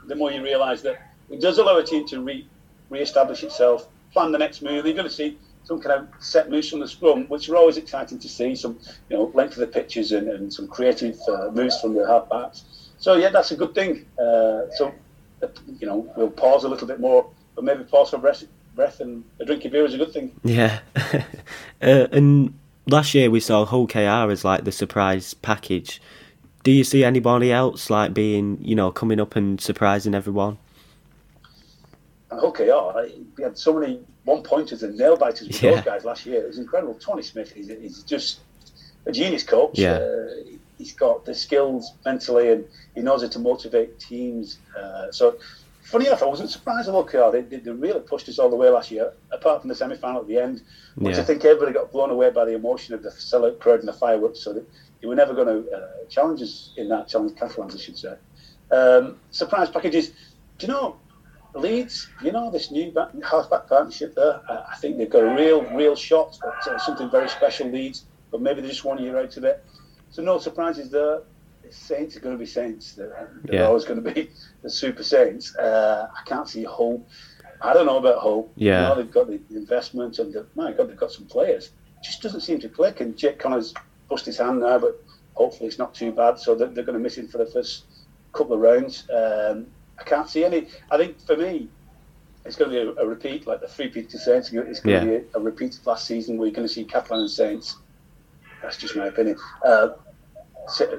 [0.08, 2.48] the more you realise that it does allow a team to re,
[2.90, 4.86] re-establish itself, plan the next move.
[4.86, 7.78] You're going to see some kind of set moves from the scrum, which are always
[7.78, 8.56] exciting to see.
[8.56, 8.80] Some,
[9.10, 12.64] you know, length of the pitches and, and some creative uh, moves from the halfbacks.
[12.98, 14.06] So yeah, that's a good thing.
[14.20, 14.94] Uh, so,
[15.42, 15.48] uh,
[15.80, 18.44] you know, we'll pause a little bit more, but maybe pause for breath,
[18.76, 20.32] breath and a drink of beer is a good thing.
[20.44, 20.80] Yeah,
[21.82, 22.54] uh, and
[22.86, 26.02] last year we saw Hull KR as like the surprise package.
[26.64, 30.58] Do you see anybody else like being, you know, coming up and surprising everyone?
[32.32, 35.76] Hull KR, we had so many one pointers and nail biters with yeah.
[35.76, 36.42] those guys last year.
[36.44, 36.94] It was incredible.
[36.96, 38.42] Tony Smith is he's just
[39.06, 39.78] a genius coach.
[39.78, 39.94] Yeah.
[39.94, 40.28] Uh,
[40.78, 42.66] he's got the skills mentally and
[42.96, 44.60] he knows how to motivate teams.
[44.78, 45.38] Uh, so,
[45.92, 47.32] funny enough, I wasn't surprised at KR.
[47.32, 49.96] They, they, they, really pushed us all the way last year, apart from the semi
[49.96, 50.62] final at the end,
[50.96, 51.22] which yeah.
[51.22, 53.94] I think everybody got blown away by the emotion of the sellout crowd and the
[53.94, 54.40] fireworks.
[54.40, 54.62] So, they,
[55.02, 58.16] they were never going to uh, challenge us in that, challenge Catalans, I should say.
[58.72, 60.10] Um, surprise packages.
[60.58, 60.96] Do you know,
[61.56, 65.36] Leeds, you know, this new back, half-back partnership there, uh, I think they've got a
[65.36, 69.04] real, real shot at uh, something very special, Leeds, but maybe they're just want a
[69.04, 69.64] year out of it.
[70.12, 71.22] So no surprises there.
[71.72, 72.94] Saints are going to be Saints.
[72.94, 73.66] They're, they're yeah.
[73.66, 74.30] always going to be
[74.62, 75.56] the Super Saints.
[75.56, 77.06] Uh, I can't see Hull.
[77.62, 78.52] I don't know about Hull.
[78.56, 78.82] Yeah.
[78.82, 81.72] You know, they've got the investment and, the, my God, they've got some players.
[82.00, 83.02] It just doesn't seem to click.
[83.02, 83.74] And Jake Connors
[84.10, 85.02] bust his hand now, but
[85.34, 86.40] hopefully it's not too bad.
[86.40, 87.86] So they're, they're going to miss him for the first
[88.34, 89.08] couple of rounds.
[89.10, 89.68] Um,
[90.00, 90.68] I can't see any.
[90.90, 91.70] I think for me,
[92.46, 94.52] it's going to be a, a repeat, like the three Peter Saints.
[94.52, 95.00] It's going yeah.
[95.00, 97.30] to be a, a, repeat of last season where you're going to see Catalan and
[97.30, 97.78] Saints.
[98.62, 99.38] That's just my opinion.
[99.66, 99.90] Uh,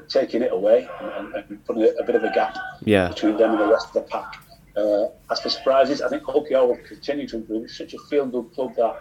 [0.08, 3.08] taking it away and, and, putting a, bit of a gap yeah.
[3.08, 4.42] between them and the rest of the pack.
[4.76, 7.64] Uh, as for surprises, I think Hull KR will continue to improve.
[7.64, 8.96] It's such a feel-good club that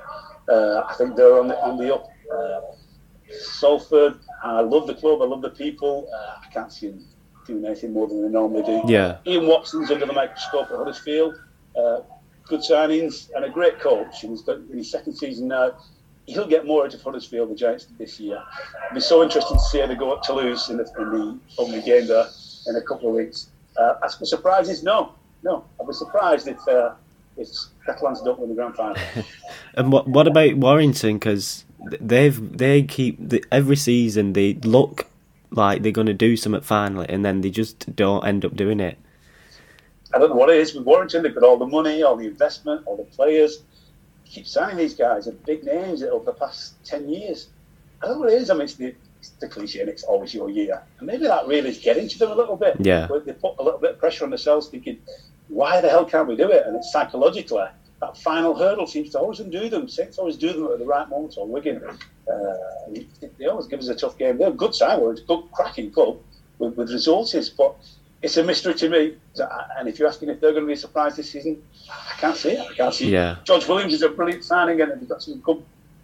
[0.51, 2.09] uh, I think they're on the on the up.
[2.33, 2.61] Uh,
[3.31, 5.21] Salford, I love the club.
[5.21, 6.09] I love the people.
[6.13, 7.05] Uh, I can't see them
[7.47, 8.81] doing anything more than they normally do.
[8.85, 9.17] Yeah.
[9.25, 11.35] Ian Watson's under the microscope at Huddersfield.
[11.77, 12.01] Uh,
[12.45, 14.21] good signings and a great coach.
[14.21, 15.71] He's got in his second season now.
[16.33, 18.41] He'll get more out of Huddersfield, the Giants, this year.
[18.85, 21.39] It'll be so interesting to see how they go at Toulouse in the, in the
[21.57, 22.27] opening game there
[22.67, 23.49] in a couple of weeks.
[23.77, 25.13] Uh, as for surprises, no,
[25.43, 25.63] no.
[25.79, 26.93] I'd be surprised if uh,
[27.37, 27.49] if
[27.85, 29.01] Catalans don't win the grand final.
[29.75, 31.15] and what what about Warrington?
[31.15, 31.65] Because
[31.99, 35.07] they've they keep the, every season they look
[35.51, 38.79] like they're going to do something finally, and then they just don't end up doing
[38.79, 38.97] it.
[40.13, 41.23] I don't know what it is with Warrington.
[41.23, 43.63] They've got all the money, all the investment, all the players.
[44.31, 47.49] Keep signing these guys at big names over the past ten years.
[48.01, 48.49] I don't know what it is.
[48.49, 50.81] I mean, it's the it's the cliche and it's always your year.
[50.97, 52.77] And maybe that really is getting to them a little bit.
[52.79, 53.07] Yeah.
[53.25, 54.97] They put a little bit of pressure on themselves thinking,
[55.47, 56.65] why the hell can't we do it?
[56.65, 57.65] And it's psychologically,
[57.99, 59.87] that final hurdle seems to always undo them.
[59.87, 61.83] Saints always do them at the right moment or Wigan.
[61.83, 62.97] Uh,
[63.37, 64.39] they always give us a tough game.
[64.39, 66.17] They're a good side, we're a good cracking club
[66.57, 67.75] with, with resources, but
[68.21, 69.15] it's a mystery to me.
[69.77, 72.35] And if you're asking if they're going to be a surprise this season, I can't
[72.35, 72.59] see it.
[72.59, 73.33] I can't see Yeah.
[73.33, 73.45] it.
[73.45, 75.63] George Williams is a brilliant signing and they've got some good,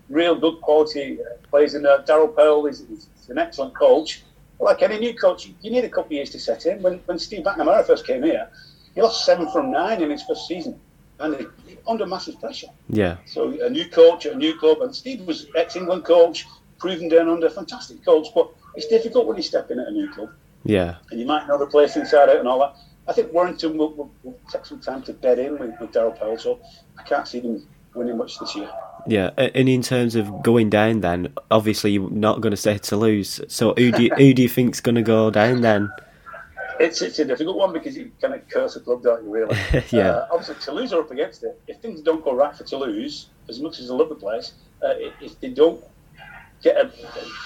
[0.10, 2.00] real good quality uh, players in there.
[2.00, 4.24] Daryl Powell is, is, an excellent coach.
[4.60, 6.82] Like any new coach, you need a couple of years to set in.
[6.82, 8.48] When, when Steve McNamara first came here,
[8.96, 10.80] he lost seven from nine in his first season
[11.20, 12.68] and he, under massive pressure.
[12.90, 13.18] Yeah.
[13.26, 16.48] So a new coach, a new club, and Steve was ex-England coach,
[16.80, 18.28] proven down under, fantastic coach.
[18.34, 20.32] But it's difficult when you step in at a new club,
[20.64, 20.96] Yeah.
[21.12, 22.76] and you might know the place inside out and all that.
[23.08, 26.18] I think Warrington will, will, will take some time to bed in with, with Daryl
[26.18, 26.60] Powell, so
[27.00, 28.70] I can't see them winning much this year.
[29.08, 33.40] Yeah, and in terms of going down, then obviously you're not going to say Toulouse.
[33.48, 35.90] So who do you, who do you think's going to go down then?
[36.80, 39.32] It's it's a difficult one because you kind of curse a club, don't you?
[39.32, 39.58] Really?
[39.90, 40.10] Yeah.
[40.10, 41.60] Uh, obviously, Toulouse are up against it.
[41.68, 44.54] If things don't go right for Toulouse, as much as I love the place,
[44.84, 45.82] uh, if- if they don't
[46.64, 46.92] get a,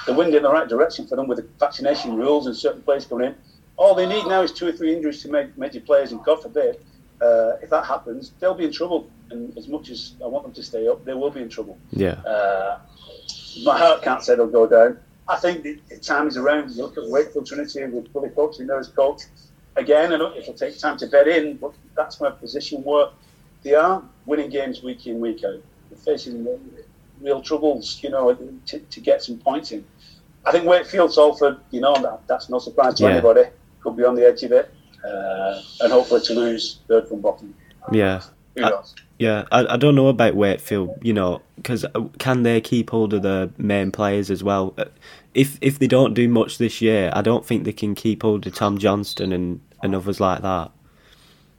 [0.05, 3.05] the wind in the right direction for them with the vaccination rules and certain players
[3.05, 3.36] coming in,
[3.78, 6.41] all they need now is two or three injuries to make major players, and God
[6.41, 6.78] forbid,
[7.22, 9.09] uh, if that happens, they'll be in trouble.
[9.30, 11.78] And as much as I want them to stay up, they will be in trouble.
[11.91, 12.14] Yeah.
[12.14, 12.80] Uh,
[13.64, 14.99] my heart can't say they'll go down.
[15.28, 16.72] I think the, the time is around.
[16.72, 19.22] You look at Wakefield Trinity with Billy Coach, who knows coach.
[19.78, 23.07] Again, I know it'll take time to bed in, but that's my position where
[23.64, 25.62] they are winning games week in, week out.
[25.89, 26.45] They're facing
[27.22, 28.34] real troubles, you know,
[28.67, 29.84] to, to get some points in.
[30.45, 33.09] I think Wakefield, Salford, you know, that, that's no surprise to Yeah.
[33.11, 33.43] anybody.
[33.82, 34.74] Could be on the edge of it.
[35.05, 37.53] Uh, and hopefully Toulouse third from bottom.
[37.91, 38.22] Yeah.
[38.55, 38.95] Who I- knows?
[39.19, 41.86] Yeah, I, I don't know about Wakefield, you know, because
[42.17, 44.74] can they keep hold of the main players as well?
[44.80, 44.86] Uh,
[45.36, 48.47] If if they don't do much this year, I don't think they can keep hold
[48.47, 50.72] of Tom Johnstone and, and others like that.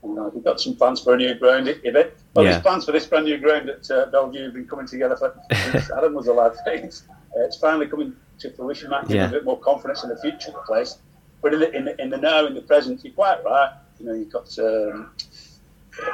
[0.03, 2.17] And, uh, we've got some plans for a new ground, if it.
[2.33, 2.51] Well, Yeah.
[2.51, 5.15] there's plans for this brand new ground at uh, Belle Vue have been coming together
[5.15, 5.33] for
[5.71, 6.55] since Adam was alive.
[6.67, 8.89] It's, uh, it's finally coming to fruition.
[8.89, 9.27] Might give Yeah.
[9.27, 10.97] a bit more confidence in the future of the place.
[11.41, 13.71] But in the, in the, in the now, in the present, you're quite right.
[13.99, 15.11] You know, you've got um,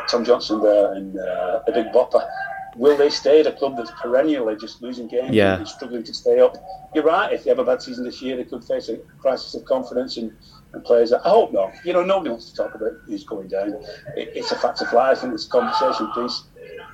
[0.07, 2.27] Tom Johnstone there and uh, a big bopper.
[2.79, 5.57] Will they stay at a club that's perennially just losing games Yeah.
[5.57, 6.55] and struggling to stay up?
[6.95, 7.33] You're right.
[7.33, 10.15] If they have a bad season this year, they could face a crisis of confidence
[10.15, 10.31] and,
[10.71, 11.11] and players.
[11.11, 11.73] I hope not.
[11.83, 13.73] You know, nobody wants to talk about who's going down.
[14.15, 16.43] It, it's a fact of life and it's a conversation piece.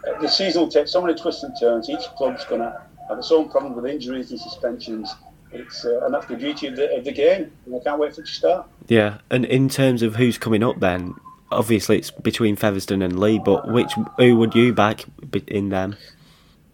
[0.07, 1.87] Uh, the season will take so many twists and turns.
[1.87, 5.13] Each club's going to have its own problem with injuries and suspensions.
[5.51, 7.51] It's, uh, and that's the beauty of the, of the game.
[7.67, 8.67] And I can't wait for it to start.
[8.87, 11.13] Yeah, and in terms of who's coming up, then
[11.55, 15.05] obviously it's between Featherstone and Leigh, but which who would you back
[15.47, 15.95] in them?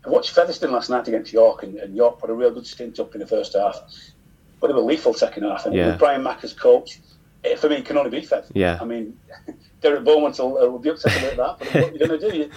[0.06, 3.00] I watched Featherstone last night against York, and, and York put a real good stint
[3.00, 3.80] up in the first half.
[4.60, 5.66] But they were lethal second half.
[5.66, 5.88] And Yeah.
[5.88, 7.00] with Brian Mack as coach,
[7.44, 8.46] it, for me, it can only be Fev.
[8.54, 8.78] Yeah.
[8.82, 9.18] I mean,
[9.82, 11.72] Derek Beaumont will, uh, will be upset about that.
[11.74, 12.50] But what you're going to do, you,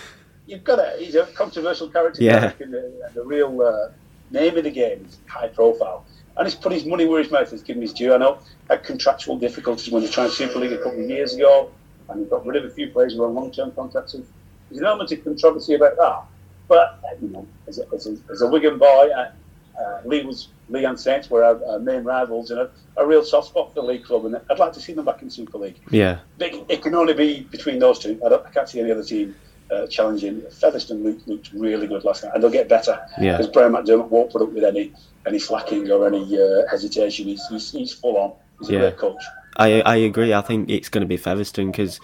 [0.46, 2.22] you've got a, he's a controversial character.
[2.22, 2.52] Yeah.
[2.58, 3.88] The, the real uh,
[4.30, 6.04] name of the game is high profile.
[6.36, 8.12] And he's put his money where his mouth is, given his due.
[8.12, 11.70] I know had contractual difficulties when he tried Super League a couple of years ago,
[12.08, 14.12] and he got rid of a few players who were on long-term contracts.
[14.12, 16.22] There's an element of controversy about that.
[16.68, 19.30] But you know, as a, as a, as a Wigan boy, uh,
[19.78, 23.22] uh, Leigh was Leigh and Saints were our, our main rivals, and a, a real
[23.22, 24.24] soft spot for the league club.
[24.24, 25.78] And I'd like to see them back in Super League.
[25.90, 28.18] Yeah, But It, it can only be between those two.
[28.24, 29.34] I, don't, I can't see any other team
[29.70, 30.40] uh, challenging.
[30.52, 34.08] Featherstone looked, looked really good last night, and they'll get better yeah, because Brian McDermott
[34.08, 34.92] won't put up with any
[35.26, 37.26] any slacking or any uh, hesitation.
[37.26, 38.32] He's, he's, he's full on.
[38.60, 38.78] He's a Yeah.
[38.80, 39.22] great coach.
[39.56, 40.32] I I agree.
[40.32, 42.00] I think it's going to be Featherstone because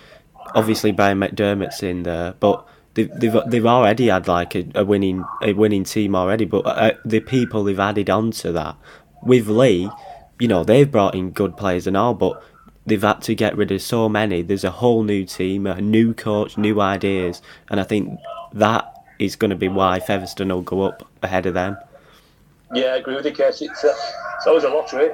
[0.55, 5.25] obviously Brian McDermott's in there, but they've they've, they've already had like a, a winning
[5.43, 6.45] a winning team already.
[6.45, 8.77] But uh, the people they've added on to that
[9.23, 9.91] with Leigh,
[10.39, 12.43] you know, they've brought in good players and all, but
[12.87, 14.43] they've had to get rid of so many.
[14.43, 18.19] There's a whole new team, a new coach, new ideas, and I think
[18.53, 21.77] that is going to be why Featherstone will go up ahead of them.
[22.73, 23.63] Yeah, I agree with you, Kes.
[23.63, 23.95] It's, uh,
[24.37, 25.11] it's always a lottery.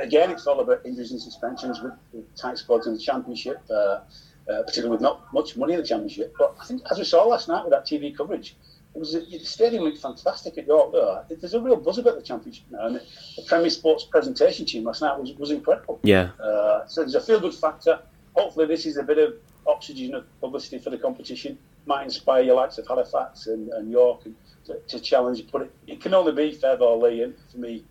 [0.00, 3.74] Again, it's all about injuries and suspensions with, with tight squads in the championship, uh,
[3.74, 4.00] uh,
[4.46, 6.34] particularly with not much money in the championship.
[6.38, 8.56] But I think, as we saw last night with that TV coverage,
[8.94, 10.92] it was the stadium looked fantastic at York.
[10.92, 14.84] There, there's a real buzz about the championship now, and the, Premier Sports presentation team
[14.84, 15.98] last night was, was incredible.
[16.04, 17.98] Yeah, Uh, so there's a feel good factor.
[18.36, 19.34] Hopefully, this is a bit of
[19.66, 21.58] oxygen of publicity for the competition.
[21.86, 24.34] Might inspire your likes of Halifax and, and York and
[24.66, 25.44] to, to challenge.
[25.50, 27.84] But it, it can only be Fev or Leigh, and for me,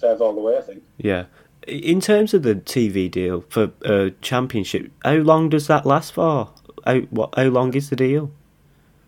[0.00, 0.56] Fev all the way.
[0.56, 0.82] I think.
[0.98, 1.24] Yeah.
[1.66, 6.50] In terms of the TV deal for uh, championship, how long does that last for?
[6.84, 7.34] How what?
[7.36, 8.30] How long is the deal?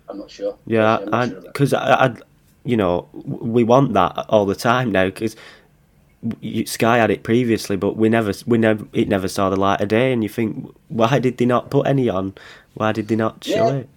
[0.08, 0.56] I'm not sure.
[0.66, 2.16] Yeah, I'm sure because I, I,
[2.64, 5.06] you know, we want that all the time now.
[5.06, 5.34] Because
[6.66, 9.88] Sky had it previously, but we never, we never, it never saw the light of
[9.88, 10.12] day.
[10.12, 12.34] And you think, why did they not put any on?
[12.74, 13.74] Why did they not show Yeah.
[13.74, 13.88] it?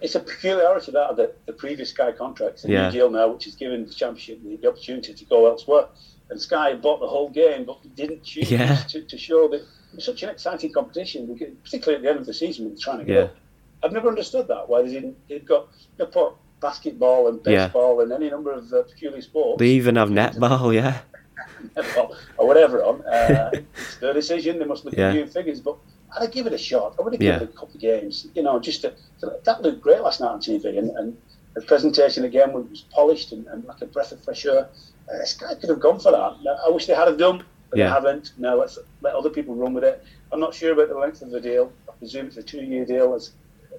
[0.00, 2.64] It's a peculiarity that of the, the previous Sky contracts.
[2.64, 2.86] A Yeah.
[2.86, 5.86] new deal now, which has given the Championship the, the opportunity to go elsewhere.
[6.30, 8.76] And Sky bought the whole game, but didn't choose Yeah.
[8.88, 11.26] to, to show that it was such an exciting competition,
[11.64, 13.22] particularly at the end of the season when they're trying to get Yeah.
[13.24, 13.36] up.
[13.82, 15.16] I've never understood that, why they didn't.
[15.28, 19.58] They've got they put basketball and baseball and any number of uh, peculiar sports.
[19.60, 20.98] They even have netball, yeah,
[21.76, 23.02] netball or whatever on.
[23.04, 24.58] Uh, it's their decision.
[24.58, 25.76] They must look at new figures, but
[26.16, 26.94] I'd have given it a shot.
[26.98, 27.32] I would have Yeah.
[27.34, 28.26] given it a couple of games.
[28.34, 31.16] You know, just to, to- that looked great last night on TV, and, and
[31.54, 34.68] the presentation again was polished and, and like a breath of fresh air.
[35.12, 36.58] Uh, Sky could have gone for that.
[36.66, 37.86] I wish they had have done, but Yeah.
[37.88, 38.32] they haven't.
[38.38, 40.02] Now let's let other people run with it.
[40.32, 41.72] I'm not sure about the length of the deal.
[41.88, 43.32] I presume it's a two-year deal, as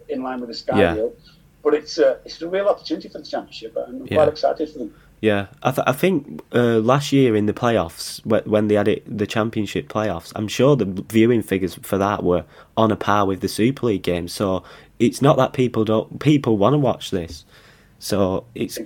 [0.09, 0.95] in line with the Sky Yeah.
[0.95, 1.13] deal.
[1.63, 4.15] But it's uh, it's a real opportunity for the championship, and I'm Yeah.
[4.15, 4.95] quite excited for them.
[5.21, 5.47] Yeah.
[5.63, 9.03] I, th- I think uh, last year in the playoffs, wh- when they had it,
[9.17, 12.45] the championship playoffs, I'm sure the viewing figures for that were
[12.77, 14.31] on a par with the Super League games.
[14.33, 14.63] So
[14.99, 17.45] it's not that people don't people want to watch this.
[17.99, 18.79] So it's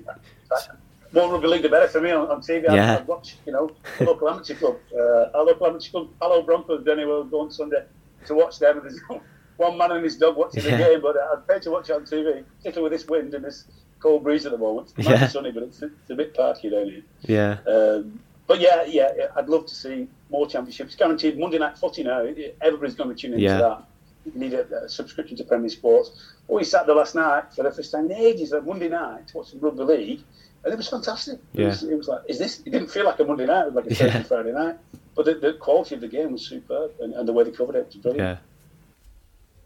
[1.14, 2.68] more rugby league the better for me on, on TV.
[2.70, 2.98] I- Yeah.
[2.98, 4.78] I watch, you know, the local amateur club.
[4.94, 7.84] Uh, our local amateur club, Palo Broncos, Denny will go on Sunday
[8.26, 8.78] to watch them.
[8.80, 9.22] And there's
[9.58, 10.78] one man and his dog watching Yeah.
[10.78, 13.46] the game, but I'd pay to watch it on TV, particularly with this wind and
[13.46, 13.66] this
[14.04, 14.94] cold breeze at the moment.
[14.98, 15.28] It's Yeah.
[15.28, 17.04] sunny, but it's, it's a bit parky down here.
[17.24, 20.96] yeah, Um, but yeah, yeah, I'd love to see more championships.
[20.96, 22.22] Guaranteed Monday night footy now.
[22.62, 23.58] Everybody's going to tune into Yeah.
[23.60, 23.84] that.
[24.26, 26.08] You need a, a subscription to Premier Sports.
[26.50, 29.28] Oh, we sat there last night for the first time in ages at Monday night
[29.30, 30.22] to watch the rugby league,
[30.64, 31.40] and it was fantastic.
[31.54, 31.68] It, Yeah.
[31.68, 32.60] was, it was like, is this?
[32.66, 33.68] It didn't feel like a Monday night.
[33.68, 34.24] It was like a Yeah.
[34.24, 34.78] Friday night.
[35.16, 37.76] But the, the quality of the game was superb, and, and the way they covered
[37.76, 38.40] it was brilliant.
[38.40, 38.53] yeah.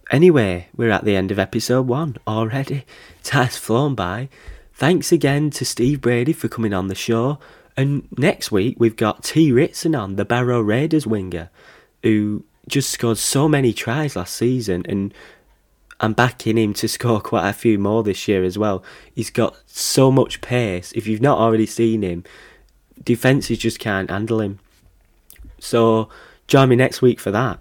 [0.10, 2.86] Anyway, we're at the end of episode one already.
[3.24, 4.30] Time's flown by.
[4.74, 7.40] Thanks again to Steve Brady for coming on the show.
[7.76, 9.52] And next week we've got T.
[9.52, 11.50] Ritson on, the Barrow Raiders winger,
[12.04, 15.14] who just scored so many tries last season and
[16.00, 18.84] I'm backing him to score quite a few more this year as well.
[19.14, 20.92] He's got so much pace.
[20.94, 22.24] If you've not already seen him,
[23.04, 24.60] defences just can't handle him.
[25.60, 26.10] So
[26.48, 27.60] join me next week for that.